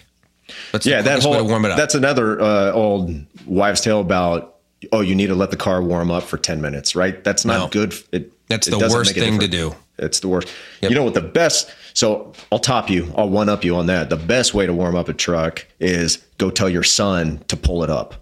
That's 0.72 0.86
Yeah, 0.86 1.02
that 1.02 1.22
whole 1.24 1.46
warm 1.46 1.66
it 1.66 1.72
up. 1.72 1.78
that's 1.78 1.96
another 1.96 2.42
uh, 2.42 2.72
old 2.72 3.14
wives' 3.46 3.82
tale 3.82 4.00
about 4.02 4.56
oh, 4.92 5.02
you 5.02 5.16
need 5.16 5.28
to 5.28 5.36
let 5.36 5.50
the 5.52 5.58
car 5.58 5.82
warm 5.82 6.12
up 6.12 6.24
for 6.24 6.38
ten 6.38 6.62
minutes, 6.62 6.96
right? 6.96 7.24
That's 7.24 7.44
not 7.46 7.60
No. 7.60 7.68
good. 7.68 7.94
It 8.12 8.32
That's 8.48 8.68
it 8.68 8.72
the 8.72 8.80
worst 8.80 9.14
thing 9.16 9.40
to 9.40 9.48
do. 9.48 9.76
It's 9.98 10.20
the 10.20 10.28
worst. 10.28 10.48
You 10.82 10.92
know 10.92 11.04
what 11.04 11.16
the 11.16 11.22
best? 11.22 11.74
So 11.96 12.32
I'll 12.52 12.60
top 12.60 12.90
you. 12.90 13.12
I'll 13.18 13.30
one 13.30 13.50
up 13.50 13.64
you 13.66 13.76
on 13.76 13.88
that. 13.88 14.10
The 14.12 14.16
best 14.16 14.54
way 14.54 14.68
to 14.68 14.74
warm 14.74 14.96
up 14.96 15.10
a 15.10 15.14
truck 15.14 15.66
is 15.80 16.18
go 16.38 16.52
tell 16.52 16.70
your 16.70 16.84
son 16.84 17.40
to 17.48 17.58
pull 17.58 17.84
it 17.84 17.90
up. 17.90 18.14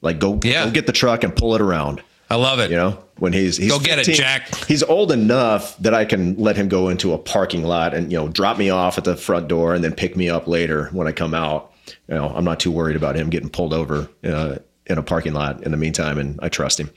Like 0.00 0.20
go, 0.20 0.38
Yeah. 0.44 0.64
go 0.66 0.70
get 0.70 0.86
the 0.86 0.92
truck 0.92 1.24
and 1.24 1.34
pull 1.34 1.54
it 1.56 1.60
around. 1.60 2.00
I 2.34 2.36
love 2.36 2.58
it. 2.58 2.68
You 2.70 2.76
know, 2.76 2.98
when 3.18 3.32
he's 3.32 3.56
he's 3.56 3.70
Go 3.70 3.78
get 3.78 4.00
it, 4.00 4.12
Jack. 4.12 4.52
He's 4.66 4.82
old 4.82 5.12
enough 5.12 5.76
that 5.78 5.94
I 5.94 6.04
can 6.04 6.36
let 6.36 6.56
him 6.56 6.68
go 6.68 6.88
into 6.88 7.12
a 7.12 7.18
parking 7.18 7.62
lot 7.62 7.94
and 7.94 8.10
you 8.10 8.18
know 8.18 8.26
drop 8.28 8.58
me 8.58 8.70
off 8.70 8.98
at 8.98 9.04
the 9.04 9.14
front 9.16 9.46
door 9.46 9.72
and 9.74 9.84
then 9.84 9.92
pick 9.94 10.16
me 10.16 10.28
up 10.28 10.48
later 10.48 10.88
when 10.92 11.06
I 11.06 11.12
come 11.12 11.32
out. 11.32 11.72
You 12.08 12.16
know, 12.16 12.28
I'm 12.34 12.44
not 12.44 12.58
too 12.58 12.72
worried 12.72 12.96
about 12.96 13.14
him 13.14 13.30
getting 13.30 13.50
pulled 13.50 13.72
over 13.72 14.08
uh, 14.24 14.56
in 14.86 14.98
a 14.98 15.02
parking 15.02 15.32
lot 15.32 15.62
in 15.62 15.70
the 15.70 15.76
meantime, 15.76 16.18
and 16.18 16.40
I 16.42 16.48
trust 16.48 16.80
him. 16.80 16.90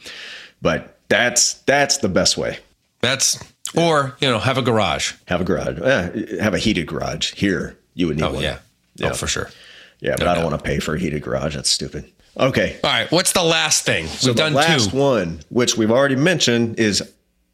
But 0.62 0.98
that's 1.08 1.54
that's 1.66 1.98
the 1.98 2.10
best 2.10 2.36
way. 2.36 2.58
That's 3.02 3.38
or 3.76 4.16
you 4.20 4.28
know 4.28 4.40
have 4.40 4.58
a 4.58 4.64
garage. 4.64 5.14
Have 5.28 5.42
a 5.42 5.44
garage. 5.44 5.80
Eh, 5.80 6.42
have 6.42 6.56
a 6.56 6.58
heated 6.58 6.88
garage 6.88 7.34
here. 7.36 7.78
You 7.94 8.08
would 8.08 8.18
need 8.18 8.24
Oh 8.24 8.34
one. 8.34 8.42
yeah. 8.44 8.58
Yeah. 8.96 9.10
Oh 9.12 9.14
for 9.14 9.28
sure. 9.28 9.52
Yeah, 10.00 10.16
but 10.18 10.26
No 10.26 10.32
I 10.32 10.34
don't 10.34 10.44
doubt. 10.46 10.52
want 10.52 10.64
to 10.64 10.68
pay 10.68 10.80
for 10.80 10.96
a 10.96 11.00
heated 11.00 11.22
garage. 11.22 11.56
That's 11.56 11.70
stupid. 11.70 12.12
Okay. 12.40 12.80
All 12.84 12.90
right. 12.92 13.12
What's 13.12 13.32
the 13.34 13.44
last 13.44 13.86
thing? 13.86 14.06
So 14.08 14.28
We've 14.30 14.36
the 14.36 14.44
done 14.44 14.54
last 14.54 14.92
two. 14.92 14.98
one, 14.98 15.40
which 15.50 15.76
we've 15.78 15.92
already 15.92 16.16
mentioned, 16.16 16.80
is 16.80 17.02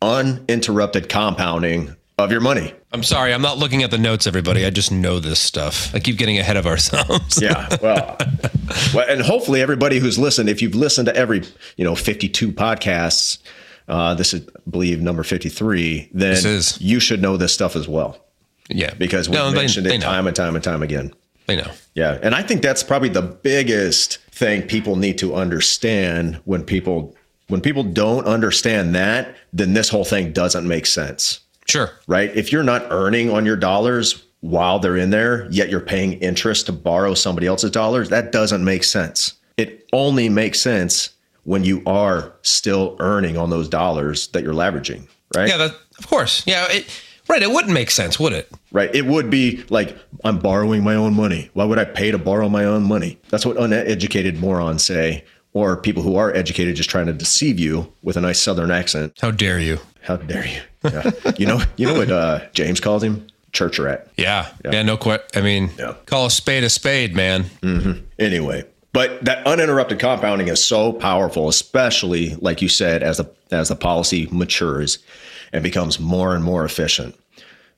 uninterrupted 0.02 1.10
compounding 1.10 1.96
of 2.17 2.32
your 2.32 2.41
money. 2.41 2.74
I'm 2.91 3.02
sorry. 3.04 3.34
I'm 3.34 3.41
not 3.41 3.58
looking 3.58 3.82
at 3.82 3.89
the 3.91 3.98
notes, 3.98 4.28
everybody. 4.28 4.65
I 4.65 4.69
just 4.69 4.91
know 4.91 5.19
this 5.19 5.39
stuff. 5.39 5.93
I 5.96 6.00
keep 6.00 6.17
getting 6.17 6.38
ahead 6.38 6.58
of 6.58 6.67
ourselves. 6.67 7.41
Yeah. 7.41 7.69
Well, 7.82 8.17
well, 8.93 9.06
and 9.10 9.22
hopefully 9.22 9.62
everybody 9.62 10.00
who's 10.00 10.17
listened, 10.17 10.48
if 10.50 10.62
you've 10.62 10.74
listened 10.76 11.08
to 11.08 11.15
every, 11.15 11.43
you 11.76 11.84
know, 11.84 11.96
52 11.96 12.52
podcasts, 12.54 13.39
uh, 13.88 14.13
this 14.13 14.34
is, 14.34 14.48
I 14.48 14.69
believe, 14.69 15.02
number 15.02 15.22
53, 15.24 16.10
then 16.13 16.38
you 16.80 17.00
should 17.00 17.22
know 17.22 17.36
this 17.38 17.54
stuff 17.54 17.76
as 17.76 17.88
well 17.88 18.17
yeah. 18.69 18.93
because 18.96 19.28
we've 19.28 19.38
No, 19.38 19.52
mentioned 19.52 19.86
they 19.86 19.96
it 19.96 20.00
know. 20.00 20.06
time 20.08 20.28
and 20.28 20.36
time 20.36 20.56
and 20.56 20.63
time 20.63 20.82
again. 20.82 21.13
They 21.47 21.56
know. 21.56 21.71
Yeah. 21.93 22.19
And 22.21 22.34
I 22.34 22.41
think 22.41 22.62
that's 22.62 22.84
probably 22.84 23.10
the 23.10 23.21
biggest 23.21 24.17
thing 24.32 24.63
people 24.63 24.95
need 24.95 25.17
to 25.19 25.36
understand 25.36 26.39
when 26.45 26.63
people 26.63 27.15
when 27.47 27.62
people 27.62 27.84
don't 27.84 28.25
understand 28.25 28.95
that, 28.95 29.36
then 29.51 29.73
this 29.73 29.89
whole 29.89 30.06
thing 30.06 30.32
doesn't 30.32 30.67
make 30.67 30.86
sense. 30.86 31.41
Sure. 31.67 31.91
Right? 32.08 32.36
If 32.36 32.51
you're 32.51 32.63
not 32.63 32.88
earning 32.89 33.29
on 33.29 33.45
your 33.45 33.58
dollars 33.58 34.23
while 34.39 34.79
they're 34.79 34.97
in 34.97 35.10
there, 35.10 35.47
yet 35.51 35.69
you're 35.69 35.79
paying 35.79 36.13
interest 36.13 36.65
to 36.67 36.71
borrow 36.71 37.13
somebody 37.13 37.47
else's 37.47 37.71
dollars, 37.71 38.10
that 38.10 38.32
doesn't 38.32 38.63
make 38.63 38.84
sense. 38.84 39.34
It 39.58 39.88
only 39.93 40.29
makes 40.29 40.62
sense 40.62 41.12
when 41.43 41.63
you 41.63 41.84
are 41.86 42.34
still 42.41 42.95
earning 42.99 43.38
on 43.38 43.49
those 43.49 43.69
dollars 43.69 44.27
that 44.29 44.43
you're 44.43 44.53
leveraging, 44.53 45.08
right? 45.36 45.49
Yeah. 45.49 45.58
That, 45.58 45.75
of 45.99 46.08
course. 46.08 46.43
Yeah. 46.47 46.65
It, 46.69 46.88
right. 47.28 47.42
It 47.44 47.52
wouldn't 47.52 47.74
make 47.74 47.92
sense, 47.92 48.20
would 48.20 48.34
it? 48.34 48.52
Right. 48.72 48.94
It 48.94 49.06
would 49.06 49.30
be 49.30 49.64
like, 49.70 49.98
I'm 50.24 50.40
borrowing 50.40 50.84
my 50.84 50.96
own 50.96 51.14
money. 51.14 51.50
Why 51.54 51.66
would 51.66 51.80
I 51.80 51.86
pay 51.86 52.12
to 52.12 52.18
borrow 52.18 52.50
my 52.50 52.66
own 52.66 52.84
money? 52.84 53.20
That's 53.30 53.46
what 53.46 53.58
uneducated 53.58 54.40
morons 54.40 54.84
say, 54.84 55.24
or 55.54 55.78
people 55.78 56.04
who 56.04 56.16
are 56.16 56.34
educated 56.34 56.76
just 56.76 56.90
trying 56.90 57.06
to 57.08 57.14
deceive 57.14 57.60
you 57.60 57.92
with 58.02 58.18
a 58.18 58.22
nice 58.22 58.42
southern 58.42 58.72
accent. 58.72 59.14
How 59.22 59.32
dare 59.32 59.60
you? 59.60 59.80
How 60.02 60.18
dare 60.18 60.46
you? 60.48 60.62
Yeah. 60.84 61.12
you 61.38 61.46
know, 61.46 61.62
you 61.78 61.86
know 61.88 61.94
what 61.94 62.12
uh, 62.12 62.42
James 62.54 62.80
calls 62.80 63.04
him? 63.04 63.28
Church 63.54 63.78
rat. 63.80 64.08
Yeah. 64.18 64.50
Yeah. 64.66 64.82
no 64.82 64.98
quit. 64.98 65.30
I 65.36 65.42
mean, 65.42 65.70
Yeah. 65.78 65.94
call 66.08 66.26
a 66.26 66.32
spade 66.32 66.64
a 66.64 66.70
spade, 66.70 67.16
man. 67.16 67.46
Anyway, 68.20 68.66
but 68.94 69.24
that 69.26 69.46
uninterrupted 69.46 70.00
compounding 70.00 70.48
is 70.48 70.64
so 70.64 70.92
powerful, 70.92 71.48
especially 71.48 72.36
like 72.36 72.62
you 72.62 72.68
said, 72.70 73.04
as 73.04 73.18
the 73.18 73.30
as 73.52 73.70
the 73.70 73.76
policy 73.76 74.28
matures 74.32 74.98
and 75.54 75.63
becomes 75.63 76.00
more 76.00 76.36
and 76.36 76.44
more 76.44 76.66
efficient. 76.66 77.16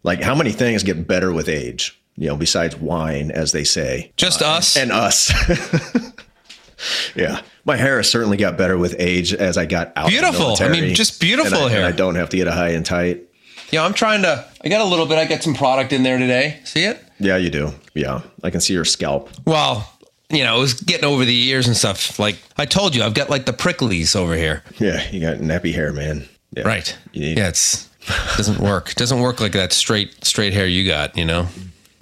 Like 0.01 0.21
how 0.23 0.33
many 0.33 0.51
things 0.51 0.81
get 0.83 1.07
better 1.07 1.31
with 1.31 1.47
age? 1.49 1.99
You 2.17 2.29
know, 2.29 2.37
besides 2.37 2.77
wine, 2.77 3.29
as 3.29 3.51
they 3.51 3.63
say. 3.65 4.11
Just 4.15 4.41
uh, 4.41 4.45
us. 4.45 4.77
and 4.77 4.91
us. 4.91 5.31
yeah, 7.15 7.41
my 7.65 7.75
hair 7.75 7.97
has 7.97 8.09
certainly 8.09 8.37
got 8.37 8.57
better 8.57 8.77
with 8.77 8.95
age 8.99 9.33
as 9.33 9.57
I 9.57 9.65
got 9.65 9.87
out. 9.95 10.05
of 10.05 10.11
the 10.11 10.19
Beautiful. 10.19 10.55
I 10.61 10.69
mean, 10.69 10.95
just 10.95 11.19
beautiful 11.19 11.53
And 11.53 11.57
I- 11.57 11.63
and 11.65 11.71
hair. 11.71 11.85
I 11.85 11.91
don't 11.91 12.15
have 12.15 12.29
to 12.29 12.37
get 12.37 12.47
a 12.47 12.51
high 12.51 12.69
and 12.69 12.85
tight. 12.85 13.23
yeah. 13.71 13.83
I'm 13.83 13.93
trying 13.93 14.21
to. 14.23 14.45
I 14.63 14.69
got 14.69 14.81
a 14.81 14.85
little 14.85 15.05
bit. 15.05 15.17
I 15.17 15.25
got 15.25 15.43
some 15.43 15.53
product 15.55 15.91
in 15.93 16.03
there 16.03 16.17
today. 16.17 16.59
See 16.63 16.83
it? 16.85 17.03
Yeah, 17.19 17.37
you 17.37 17.49
do. 17.49 17.71
Yeah, 17.93 18.21
I 18.43 18.49
can 18.49 18.61
see 18.61 18.73
your 18.73 18.85
scalp. 18.85 19.29
Well, 19.45 19.89
you 20.29 20.43
know, 20.43 20.57
it 20.57 20.59
was 20.61 20.73
getting 20.73 21.05
over 21.05 21.23
the 21.25 21.33
years 21.33 21.67
and 21.67 21.75
stuff. 21.77 22.17
Like 22.19 22.37
I 22.57 22.65
told 22.65 22.95
you, 22.95 23.03
I've 23.03 23.13
got 23.13 23.29
like 23.29 23.45
the 23.45 23.53
pricklies 23.53 24.15
over 24.15 24.35
here. 24.35 24.63
Yeah, 24.79 25.05
you 25.11 25.19
got 25.21 25.37
nappy 25.37 25.73
hair, 25.73 25.91
man. 25.93 26.27
Yeah. 26.55 26.63
Right. 26.63 26.97
Need- 27.13 27.37
yeah. 27.37 27.49
It's 27.49 27.89
doesn't 28.37 28.59
work. 28.59 28.93
doesn't 28.95 29.19
work 29.19 29.39
like 29.41 29.53
that 29.53 29.73
straight 29.73 30.23
straight 30.25 30.53
hair 30.53 30.67
you 30.67 30.87
got. 30.87 31.17
You 31.17 31.25
know, 31.25 31.47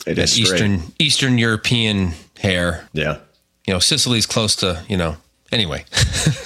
It 0.06 0.16
that 0.16 0.20
is 0.24 0.32
straight. 0.34 0.52
Eastern 0.54 0.82
Eastern 1.00 1.38
European 1.38 2.14
hair. 2.40 2.88
Yeah, 2.94 3.20
You 3.68 3.74
know, 3.74 3.80
Sicily's 3.80 4.26
close 4.26 4.56
to. 4.58 4.84
You 4.90 4.98
know. 4.98 5.16
Anyway, 5.52 5.86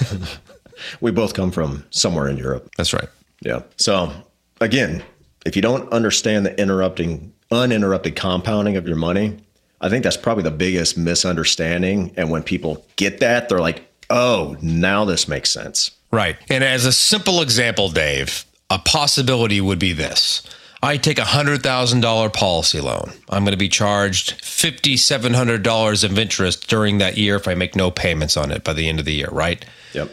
we 1.00 1.10
both 1.10 1.34
come 1.34 1.50
from 1.50 1.84
somewhere 1.90 2.28
in 2.28 2.36
Europe. 2.36 2.70
that's 2.76 2.92
right. 2.92 3.08
Yeah. 3.40 3.62
So 3.76 4.12
again, 4.60 5.02
if 5.46 5.56
you 5.56 5.62
don't 5.62 5.90
understand 5.92 6.44
the 6.46 6.60
interrupting, 6.60 7.32
uninterrupted 7.50 8.16
compounding 8.16 8.76
of 8.76 8.86
your 8.86 8.96
money, 8.96 9.38
I 9.80 9.88
think 9.88 10.04
that's 10.04 10.16
probably 10.16 10.42
the 10.44 10.50
biggest 10.50 10.98
misunderstanding. 10.98 12.12
And 12.16 12.30
when 12.30 12.42
people 12.42 12.84
get 12.96 13.20
that, 13.20 13.48
they're 13.48 13.60
like, 13.60 13.82
"Oh, 14.10 14.56
now 14.60 15.04
this 15.04 15.26
makes 15.28 15.50
sense." 15.50 15.90
Right. 16.10 16.36
And 16.48 16.64
as 16.64 16.84
a 16.86 16.92
simple 16.92 17.42
example, 17.42 17.90
Dave, 17.90 18.44
a 18.70 18.78
possibility 18.78 19.60
would 19.60 19.78
be 19.78 19.92
this. 19.92 20.42
I 20.82 20.96
take 20.96 21.18
a 21.18 21.24
hundred 21.24 21.62
thousand 21.62 22.02
dollar 22.02 22.30
policy 22.30 22.80
loan. 22.80 23.12
I'm 23.28 23.42
going 23.44 23.52
to 23.52 23.58
be 23.58 23.68
charged 23.68 24.40
fifty 24.44 24.96
seven 24.96 25.34
hundred 25.34 25.62
dollars 25.62 26.04
of 26.04 26.18
interest 26.18 26.68
during 26.68 26.98
that 26.98 27.16
year 27.18 27.34
if 27.36 27.48
I 27.48 27.54
make 27.54 27.74
no 27.74 27.90
payments 27.90 28.36
on 28.36 28.52
it 28.52 28.62
by 28.62 28.72
the 28.74 28.88
end 28.88 29.00
of 29.00 29.04
the 29.04 29.14
year, 29.14 29.28
right? 29.32 29.64
Yep. 29.92 30.10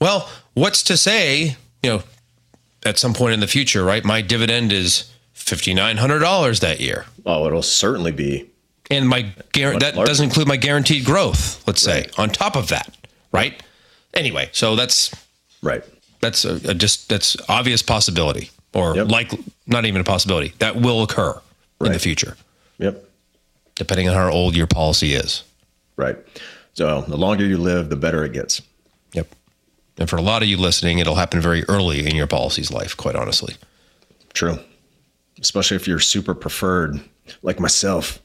Well, 0.00 0.28
what's 0.54 0.82
to 0.84 0.96
say, 0.96 1.56
you 1.82 1.90
know, 1.90 2.02
at 2.84 2.98
some 2.98 3.14
point 3.14 3.34
in 3.34 3.40
the 3.40 3.46
future, 3.46 3.84
right? 3.84 4.04
My 4.04 4.20
dividend 4.20 4.72
is 4.72 5.10
fifty 5.34 5.72
nine 5.72 5.98
hundred 5.98 6.18
dollars 6.18 6.60
that 6.60 6.80
year. 6.80 7.06
Oh, 7.24 7.46
it'll 7.46 7.62
certainly 7.62 8.12
be. 8.12 8.50
And 8.90 9.08
my 9.08 9.34
guar- 9.52 9.78
that 9.80 9.94
doesn't 9.94 10.24
include 10.24 10.48
my 10.48 10.56
guaranteed 10.56 11.04
growth, 11.04 11.62
let's 11.66 11.82
say, 11.82 12.06
on 12.16 12.30
top 12.30 12.56
of 12.56 12.68
that, 12.68 12.96
right? 13.32 13.62
Anyway, 14.14 14.48
so 14.52 14.76
that's 14.76 15.14
Right. 15.62 15.82
that's 16.20 16.44
a, 16.44 16.54
a 16.70 16.74
just 16.74 17.08
that's 17.08 17.36
obvious 17.48 17.82
possibility 17.82 18.50
or 18.74 18.94
Yep. 18.96 19.08
like 19.10 19.32
not 19.66 19.84
even 19.86 20.00
a 20.00 20.04
possibility 20.04 20.52
that 20.58 20.76
will 20.76 21.02
occur 21.02 21.40
in 21.84 21.92
the 21.92 21.98
future 21.98 22.36
Yep. 22.78 23.04
depending 23.74 24.08
on 24.08 24.14
how 24.14 24.30
old 24.30 24.54
your 24.56 24.66
policy 24.66 25.14
is 25.14 25.42
Right. 25.96 26.16
So 26.74 27.00
the 27.08 27.16
longer 27.16 27.44
you 27.44 27.58
live, 27.58 27.88
the 27.90 27.96
better 27.96 28.24
it 28.24 28.32
gets. 28.32 28.62
yep 29.12 29.26
and 29.98 30.08
for 30.08 30.16
a 30.16 30.22
lot 30.22 30.42
of 30.42 30.48
you 30.48 30.56
listening 30.56 30.98
it'll 31.00 31.16
happen 31.16 31.40
very 31.40 31.64
early 31.64 32.06
in 32.06 32.14
your 32.14 32.26
policy's 32.28 32.70
life 32.70 32.96
quite 32.96 33.16
honestly 33.16 33.56
True. 34.34 34.58
Especially 35.40 35.76
if 35.76 35.86
you're 35.88 35.98
super 36.00 36.34
preferred, 36.34 37.00
like 37.42 37.58
myself. 37.60 38.20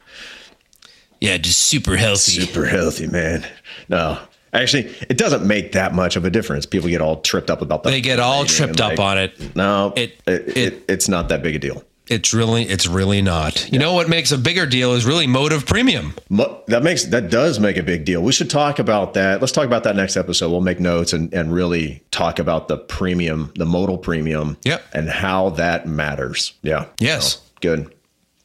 yeah 1.21 1.37
just 1.37 1.59
super 1.61 1.95
healthy 1.95 2.31
Super 2.41 2.65
healthy, 2.65 3.07
man. 3.07 3.45
No, 3.89 4.19
actually, 4.53 4.93
it 5.09 5.17
doesn't 5.17 5.45
make 5.45 5.71
that 5.73 5.93
much 5.93 6.15
of 6.15 6.25
a 6.25 6.29
difference. 6.29 6.65
People 6.65 6.89
get 6.89 7.01
all 7.01 7.21
tripped 7.21 7.49
up 7.49 7.61
about 7.61 7.83
that. 7.83 7.89
they 7.91 8.01
get 8.01 8.19
all 8.19 8.45
tripped 8.45 8.79
up 8.81 8.99
on 8.99 9.17
it 9.17 9.55
No, 9.55 9.93
It- 9.95 10.19
it, 10.27 10.47
it, 10.47 10.57
it- 10.57 10.83
it's 10.87 11.07
not 11.07 11.29
that 11.29 11.41
big 11.43 11.55
a 11.55 11.59
deal. 11.59 11.83
it's 12.09 12.33
really 12.33 12.63
it's 12.63 12.85
really 12.85 13.21
not 13.21 13.71
you 13.71 13.79
know 13.79 13.93
what 13.93 14.09
makes 14.09 14.31
a 14.33 14.37
bigger 14.37 14.65
deal 14.65 14.91
is 14.93 15.05
really 15.05 15.25
modal 15.25 15.61
premium 15.61 16.13
Mo- 16.29 16.61
That 16.67 16.83
makes 16.83 17.05
that 17.05 17.29
does 17.29 17.59
make 17.61 17.77
a 17.77 17.83
big 17.83 18.03
deal. 18.03 18.21
We 18.21 18.33
should 18.33 18.49
talk 18.49 18.77
about 18.79 19.13
that. 19.13 19.39
Let's 19.39 19.53
talk 19.53 19.65
about 19.65 19.83
that 19.85 19.95
next 19.95 20.17
episode. 20.17 20.49
We'll 20.51 20.59
make 20.61 20.79
notes 20.81 21.13
and, 21.13 21.33
and 21.33 21.53
really 21.53 22.03
talk 22.11 22.39
about 22.39 22.67
the 22.67 22.77
premium, 22.77 23.51
the 23.55 23.65
modal 23.65 23.97
premium, 23.97 24.57
Yep. 24.65 24.83
and 24.93 25.09
how 25.09 25.51
that 25.51 25.87
matters. 25.87 26.53
Yeah. 26.61 26.85
Yes. 26.99 27.35
So, 27.35 27.39
good. 27.61 27.93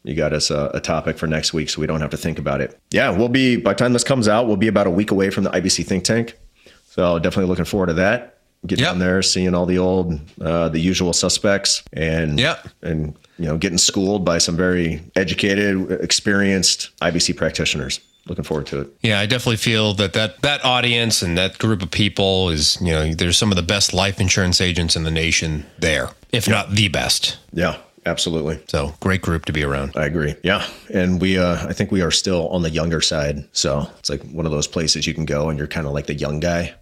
You 0.04 0.14
got 0.14 0.32
us 0.32 0.50
a, 0.50 0.70
a 0.74 0.80
topic 0.80 1.18
for 1.18 1.26
next 1.26 1.52
week, 1.52 1.68
so 1.70 1.80
we 1.80 1.86
don't 1.86 2.00
have 2.00 2.10
to 2.10 2.16
think 2.16 2.38
about 2.38 2.60
it. 2.60 2.78
Yeah, 2.90 3.10
we'll 3.10 3.28
be 3.28 3.56
by 3.56 3.72
the 3.72 3.78
time 3.78 3.92
this 3.92 4.04
comes 4.04 4.28
out, 4.28 4.46
we'll 4.46 4.56
be 4.56 4.68
about 4.68 4.86
a 4.86 4.90
week 4.90 5.10
away 5.10 5.30
from 5.30 5.44
the 5.44 5.50
IBC 5.50 5.84
think 5.86 6.04
tank. 6.04 6.36
So 6.90 7.18
definitely 7.18 7.48
looking 7.48 7.64
forward 7.64 7.86
to 7.88 7.94
that. 7.94 8.34
Get 8.66 8.80
Yep. 8.80 8.88
down 8.88 8.98
there, 8.98 9.22
seeing 9.22 9.54
all 9.54 9.66
the 9.66 9.78
old, 9.78 10.18
uh, 10.40 10.68
the 10.68 10.80
usual 10.80 11.12
suspects, 11.12 11.82
and 11.92 12.38
Yep. 12.40 12.68
and 12.82 13.14
you 13.38 13.44
know, 13.46 13.56
getting 13.56 13.78
schooled 13.78 14.24
by 14.24 14.38
some 14.38 14.56
very 14.56 15.00
educated, 15.14 15.92
experienced 16.02 16.90
IBC 17.00 17.36
practitioners. 17.36 18.00
Looking 18.26 18.44
forward 18.44 18.66
to 18.66 18.80
it. 18.80 18.88
yeah 19.00 19.20
i 19.20 19.24
definitely 19.24 19.56
feel 19.56 19.94
that 19.94 20.12
that 20.12 20.42
that 20.42 20.62
audience 20.62 21.22
and 21.22 21.38
that 21.38 21.56
group 21.56 21.80
of 21.82 21.90
people 21.90 22.50
is 22.50 22.76
you 22.82 22.92
know 22.92 23.14
there's 23.14 23.38
some 23.38 23.50
of 23.50 23.56
the 23.56 23.62
best 23.62 23.94
life 23.94 24.20
insurance 24.20 24.60
agents 24.60 24.96
in 24.96 25.04
the 25.04 25.10
nation 25.10 25.64
there 25.78 26.10
if 26.30 26.46
not 26.46 26.72
the 26.72 26.88
best 26.88 27.38
Yeah, 27.54 27.76
absolutely. 28.06 28.60
So 28.68 28.94
great 29.00 29.22
group 29.22 29.44
to 29.46 29.52
be 29.52 29.64
around. 29.64 29.92
I 29.96 30.06
agree. 30.06 30.34
Yeah, 30.42 30.66
and 30.92 31.20
we, 31.20 31.38
uh, 31.38 31.66
I 31.68 31.72
think 31.72 31.90
we 31.90 32.02
are 32.02 32.10
still 32.10 32.48
on 32.48 32.62
the 32.62 32.70
younger 32.70 33.00
side. 33.00 33.44
So 33.52 33.88
it's 33.98 34.10
like 34.10 34.22
one 34.22 34.46
of 34.46 34.52
those 34.52 34.66
places 34.66 35.06
you 35.06 35.14
can 35.14 35.24
go, 35.24 35.48
and 35.48 35.58
you're 35.58 35.68
kind 35.68 35.86
of 35.86 35.92
like 35.92 36.06
the 36.06 36.14
young 36.14 36.40
guy, 36.40 36.74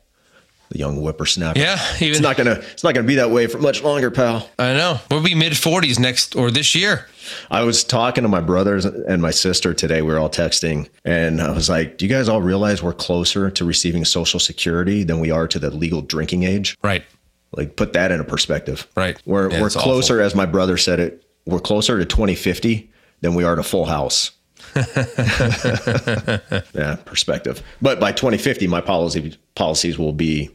the 0.70 0.78
young 0.78 0.96
whippersnapper. 0.96 1.58
Yeah, 1.58 1.78
it's 2.00 2.20
not 2.20 2.36
gonna, 2.36 2.60
it's 2.72 2.84
not 2.84 2.94
gonna 2.94 3.06
be 3.06 3.16
that 3.16 3.30
way 3.30 3.46
for 3.46 3.58
much 3.58 3.82
longer, 3.82 4.10
pal. 4.10 4.48
I 4.58 4.72
know 4.74 4.98
we'll 5.10 5.22
be 5.22 5.34
mid 5.34 5.56
forties 5.56 5.98
next 5.98 6.34
or 6.36 6.50
this 6.50 6.74
year. 6.74 7.06
I 7.50 7.64
was 7.64 7.82
talking 7.82 8.22
to 8.22 8.28
my 8.28 8.40
brothers 8.40 8.84
and 8.84 9.20
my 9.20 9.32
sister 9.32 9.74
today. 9.74 10.00
We 10.00 10.12
were 10.12 10.18
all 10.18 10.30
texting, 10.30 10.88
and 11.04 11.40
I 11.40 11.50
was 11.50 11.68
like, 11.68 11.98
"Do 11.98 12.04
you 12.04 12.08
guys 12.08 12.28
all 12.28 12.40
realize 12.40 12.82
we're 12.82 12.92
closer 12.92 13.50
to 13.50 13.64
receiving 13.64 14.04
Social 14.04 14.38
Security 14.38 15.02
than 15.02 15.18
we 15.20 15.30
are 15.30 15.48
to 15.48 15.58
the 15.58 15.70
legal 15.70 16.02
drinking 16.02 16.44
age?" 16.44 16.76
Right. 16.84 17.04
Like 17.56 17.76
put 17.76 17.92
that 17.94 18.10
in 18.12 18.20
a 18.20 18.24
perspective. 18.24 18.86
Right. 18.96 19.20
We're 19.26 19.50
Yeah, 19.50 19.60
we're 19.60 19.66
it's 19.68 19.76
awful. 19.76 19.92
closer, 19.92 20.20
as 20.20 20.34
my 20.34 20.46
brother 20.46 20.76
said 20.76 21.00
it. 21.00 21.24
We're 21.46 21.60
closer 21.60 21.98
to 21.98 22.04
2050 22.04 22.90
than 23.22 23.34
we 23.34 23.44
are 23.44 23.54
to 23.56 23.62
full 23.62 23.84
house. 23.86 24.32
yeah, 26.74 26.96
perspective. 27.04 27.62
But 27.80 28.00
by 28.00 28.12
2050, 28.12 28.66
my 28.66 28.80
policy 28.80 29.36
policies 29.54 29.98
will 29.98 30.12
be 30.12 30.50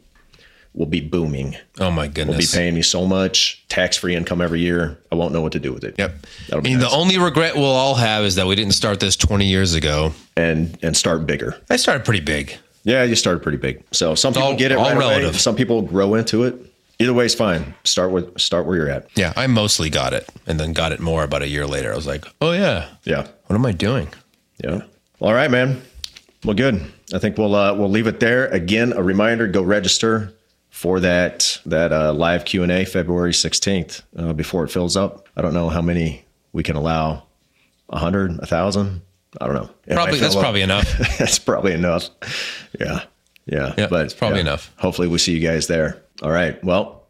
will 0.73 0.85
be 0.85 1.01
booming. 1.01 1.55
Oh 1.79 1.91
my 1.91 2.07
goodness! 2.07 2.35
Will 2.35 2.41
be 2.41 2.47
paying 2.63 2.75
me 2.75 2.81
so 2.81 3.05
much 3.05 3.65
tax 3.69 3.97
free 3.97 4.15
income 4.15 4.41
every 4.41 4.59
year. 4.59 4.97
I 5.11 5.15
won't 5.15 5.33
know 5.33 5.41
what 5.41 5.51
to 5.53 5.59
do 5.59 5.73
with 5.73 5.83
it. 5.83 5.95
Yep. 5.97 6.15
I 6.53 6.59
mean, 6.59 6.79
nice. 6.79 6.89
the 6.89 6.95
only 6.95 7.17
regret 7.17 7.55
we'll 7.55 7.65
all 7.65 7.95
have 7.95 8.23
is 8.23 8.35
that 8.35 8.47
we 8.47 8.55
didn't 8.55 8.73
start 8.73 8.99
this 8.99 9.15
20 9.15 9.45
years 9.45 9.73
ago. 9.73 10.13
and 10.37 10.77
and 10.81 10.95
start 10.95 11.25
bigger. 11.25 11.59
I 11.69 11.75
started 11.77 12.05
pretty 12.05 12.21
big. 12.21 12.57
Yeah, 12.83 13.03
you 13.03 13.15
started 13.15 13.43
pretty 13.43 13.59
big. 13.59 13.83
So 13.91 14.15
some 14.15 14.33
people 14.33 14.49
all- 14.49 14.55
get 14.55 14.71
it 14.71 14.77
all 14.77 14.85
right 14.85 14.95
away. 14.95 15.19
relative. 15.19 15.39
Some 15.39 15.55
people 15.55 15.81
grow 15.83 16.15
into 16.15 16.43
it. 16.43 16.55
Either 17.01 17.13
way 17.13 17.25
is 17.25 17.35
fine. 17.35 17.73
Start 17.83 18.11
with 18.11 18.39
start 18.39 18.65
where 18.65 18.75
you're 18.75 18.89
at. 18.89 19.07
Yeah, 19.15 19.33
I 19.35 19.47
mostly 19.47 19.89
got 19.89 20.13
it 20.13 20.29
and 20.45 20.59
then 20.59 20.73
got 20.73 20.91
it 20.91 20.99
more 20.99 21.23
about 21.23 21.41
a 21.41 21.47
year 21.47 21.65
later. 21.65 21.91
I 21.91 21.95
was 21.95 22.07
like, 22.07 22.25
oh, 22.41 22.51
yeah. 22.51 22.87
Yeah. 23.03 23.27
What 23.47 23.55
am 23.55 23.65
I 23.65 23.71
doing? 23.71 24.07
Yeah. 24.63 24.81
All 25.19 25.33
right, 25.33 25.49
man. 25.49 25.81
Well, 26.43 26.55
good. 26.55 26.81
I 27.13 27.19
think 27.19 27.37
we'll 27.37 27.55
uh, 27.55 27.73
we'll 27.73 27.89
leave 27.89 28.07
it 28.07 28.19
there. 28.19 28.47
Again, 28.47 28.93
a 28.93 29.03
reminder: 29.03 29.47
go 29.47 29.61
register 29.61 30.33
for 30.69 30.99
that 30.99 31.59
that 31.65 31.91
uh, 31.91 32.13
live 32.13 32.45
Q 32.45 32.63
and 32.63 32.71
A 32.71 32.85
February 32.85 33.33
sixteenth 33.33 34.01
uh, 34.17 34.33
before 34.33 34.63
it 34.63 34.69
fills 34.69 34.97
up. 34.97 35.27
I 35.35 35.41
don't 35.41 35.53
know 35.53 35.69
how 35.69 35.81
many 35.81 36.25
we 36.53 36.63
can 36.63 36.75
allow. 36.75 37.23
A 37.89 37.99
hundred, 37.99 38.39
a 38.39 38.45
thousand. 38.45 39.01
I 39.39 39.45
don't 39.45 39.55
know. 39.55 39.69
It 39.85 39.93
Probably 39.93 40.19
that's 40.19 40.35
up. 40.35 40.41
probably 40.41 40.61
enough. 40.61 40.97
that's 41.19 41.39
probably 41.39 41.73
enough. 41.73 42.09
Yeah. 42.79 43.03
Yeah. 43.45 43.73
Yeah, 43.77 43.87
but 43.87 44.05
it's 44.05 44.13
probably 44.13 44.37
yeah. 44.37 44.43
enough. 44.43 44.73
Hopefully 44.77 45.07
we 45.07 45.17
see 45.17 45.33
you 45.33 45.45
guys 45.45 45.67
there. 45.67 46.01
All 46.21 46.31
right. 46.31 46.61
Well, 46.63 47.07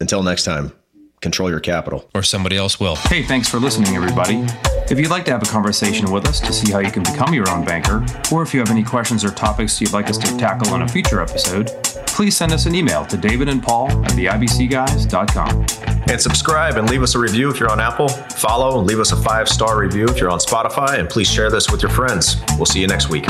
until 0.00 0.22
next 0.22 0.44
time, 0.44 0.72
control 1.20 1.50
your 1.50 1.60
capital. 1.60 2.08
or 2.14 2.22
somebody 2.22 2.56
else 2.56 2.78
will. 2.78 2.96
Hey, 2.96 3.22
thanks 3.22 3.48
for 3.48 3.58
listening, 3.58 3.94
everybody. 3.96 4.44
If 4.90 4.98
you'd 4.98 5.10
like 5.10 5.24
to 5.26 5.32
have 5.32 5.42
a 5.42 5.46
conversation 5.46 6.10
with 6.10 6.26
us 6.26 6.40
to 6.40 6.52
see 6.52 6.72
how 6.72 6.78
you 6.78 6.90
can 6.90 7.02
become 7.02 7.34
your 7.34 7.48
own 7.50 7.64
banker, 7.64 8.04
or 8.32 8.42
if 8.42 8.54
you 8.54 8.60
have 8.60 8.70
any 8.70 8.82
questions 8.84 9.24
or 9.24 9.30
topics 9.30 9.80
you'd 9.80 9.92
like 9.92 10.08
us 10.08 10.16
to 10.18 10.36
tackle 10.38 10.72
on 10.72 10.82
a 10.82 10.88
future 10.88 11.20
episode, 11.20 11.66
please 12.06 12.36
send 12.36 12.52
us 12.52 12.66
an 12.66 12.74
email 12.74 13.04
to 13.06 13.16
David 13.16 13.48
and 13.48 13.62
Paul 13.62 13.90
at 14.04 14.12
theibcguys.com. 14.12 15.66
And 16.10 16.20
subscribe 16.20 16.76
and 16.76 16.88
leave 16.88 17.02
us 17.02 17.14
a 17.14 17.18
review 17.18 17.50
if 17.50 17.60
you're 17.60 17.70
on 17.70 17.80
Apple. 17.80 18.08
Follow 18.08 18.78
and 18.78 18.86
leave 18.86 18.98
us 18.98 19.12
a 19.12 19.16
five 19.16 19.48
star 19.48 19.78
review 19.78 20.06
if 20.06 20.18
you're 20.18 20.30
on 20.30 20.38
Spotify. 20.38 20.98
And 20.98 21.08
please 21.08 21.30
share 21.30 21.50
this 21.50 21.70
with 21.70 21.82
your 21.82 21.90
friends. 21.90 22.36
We'll 22.56 22.64
see 22.66 22.80
you 22.80 22.86
next 22.86 23.10
week. 23.10 23.26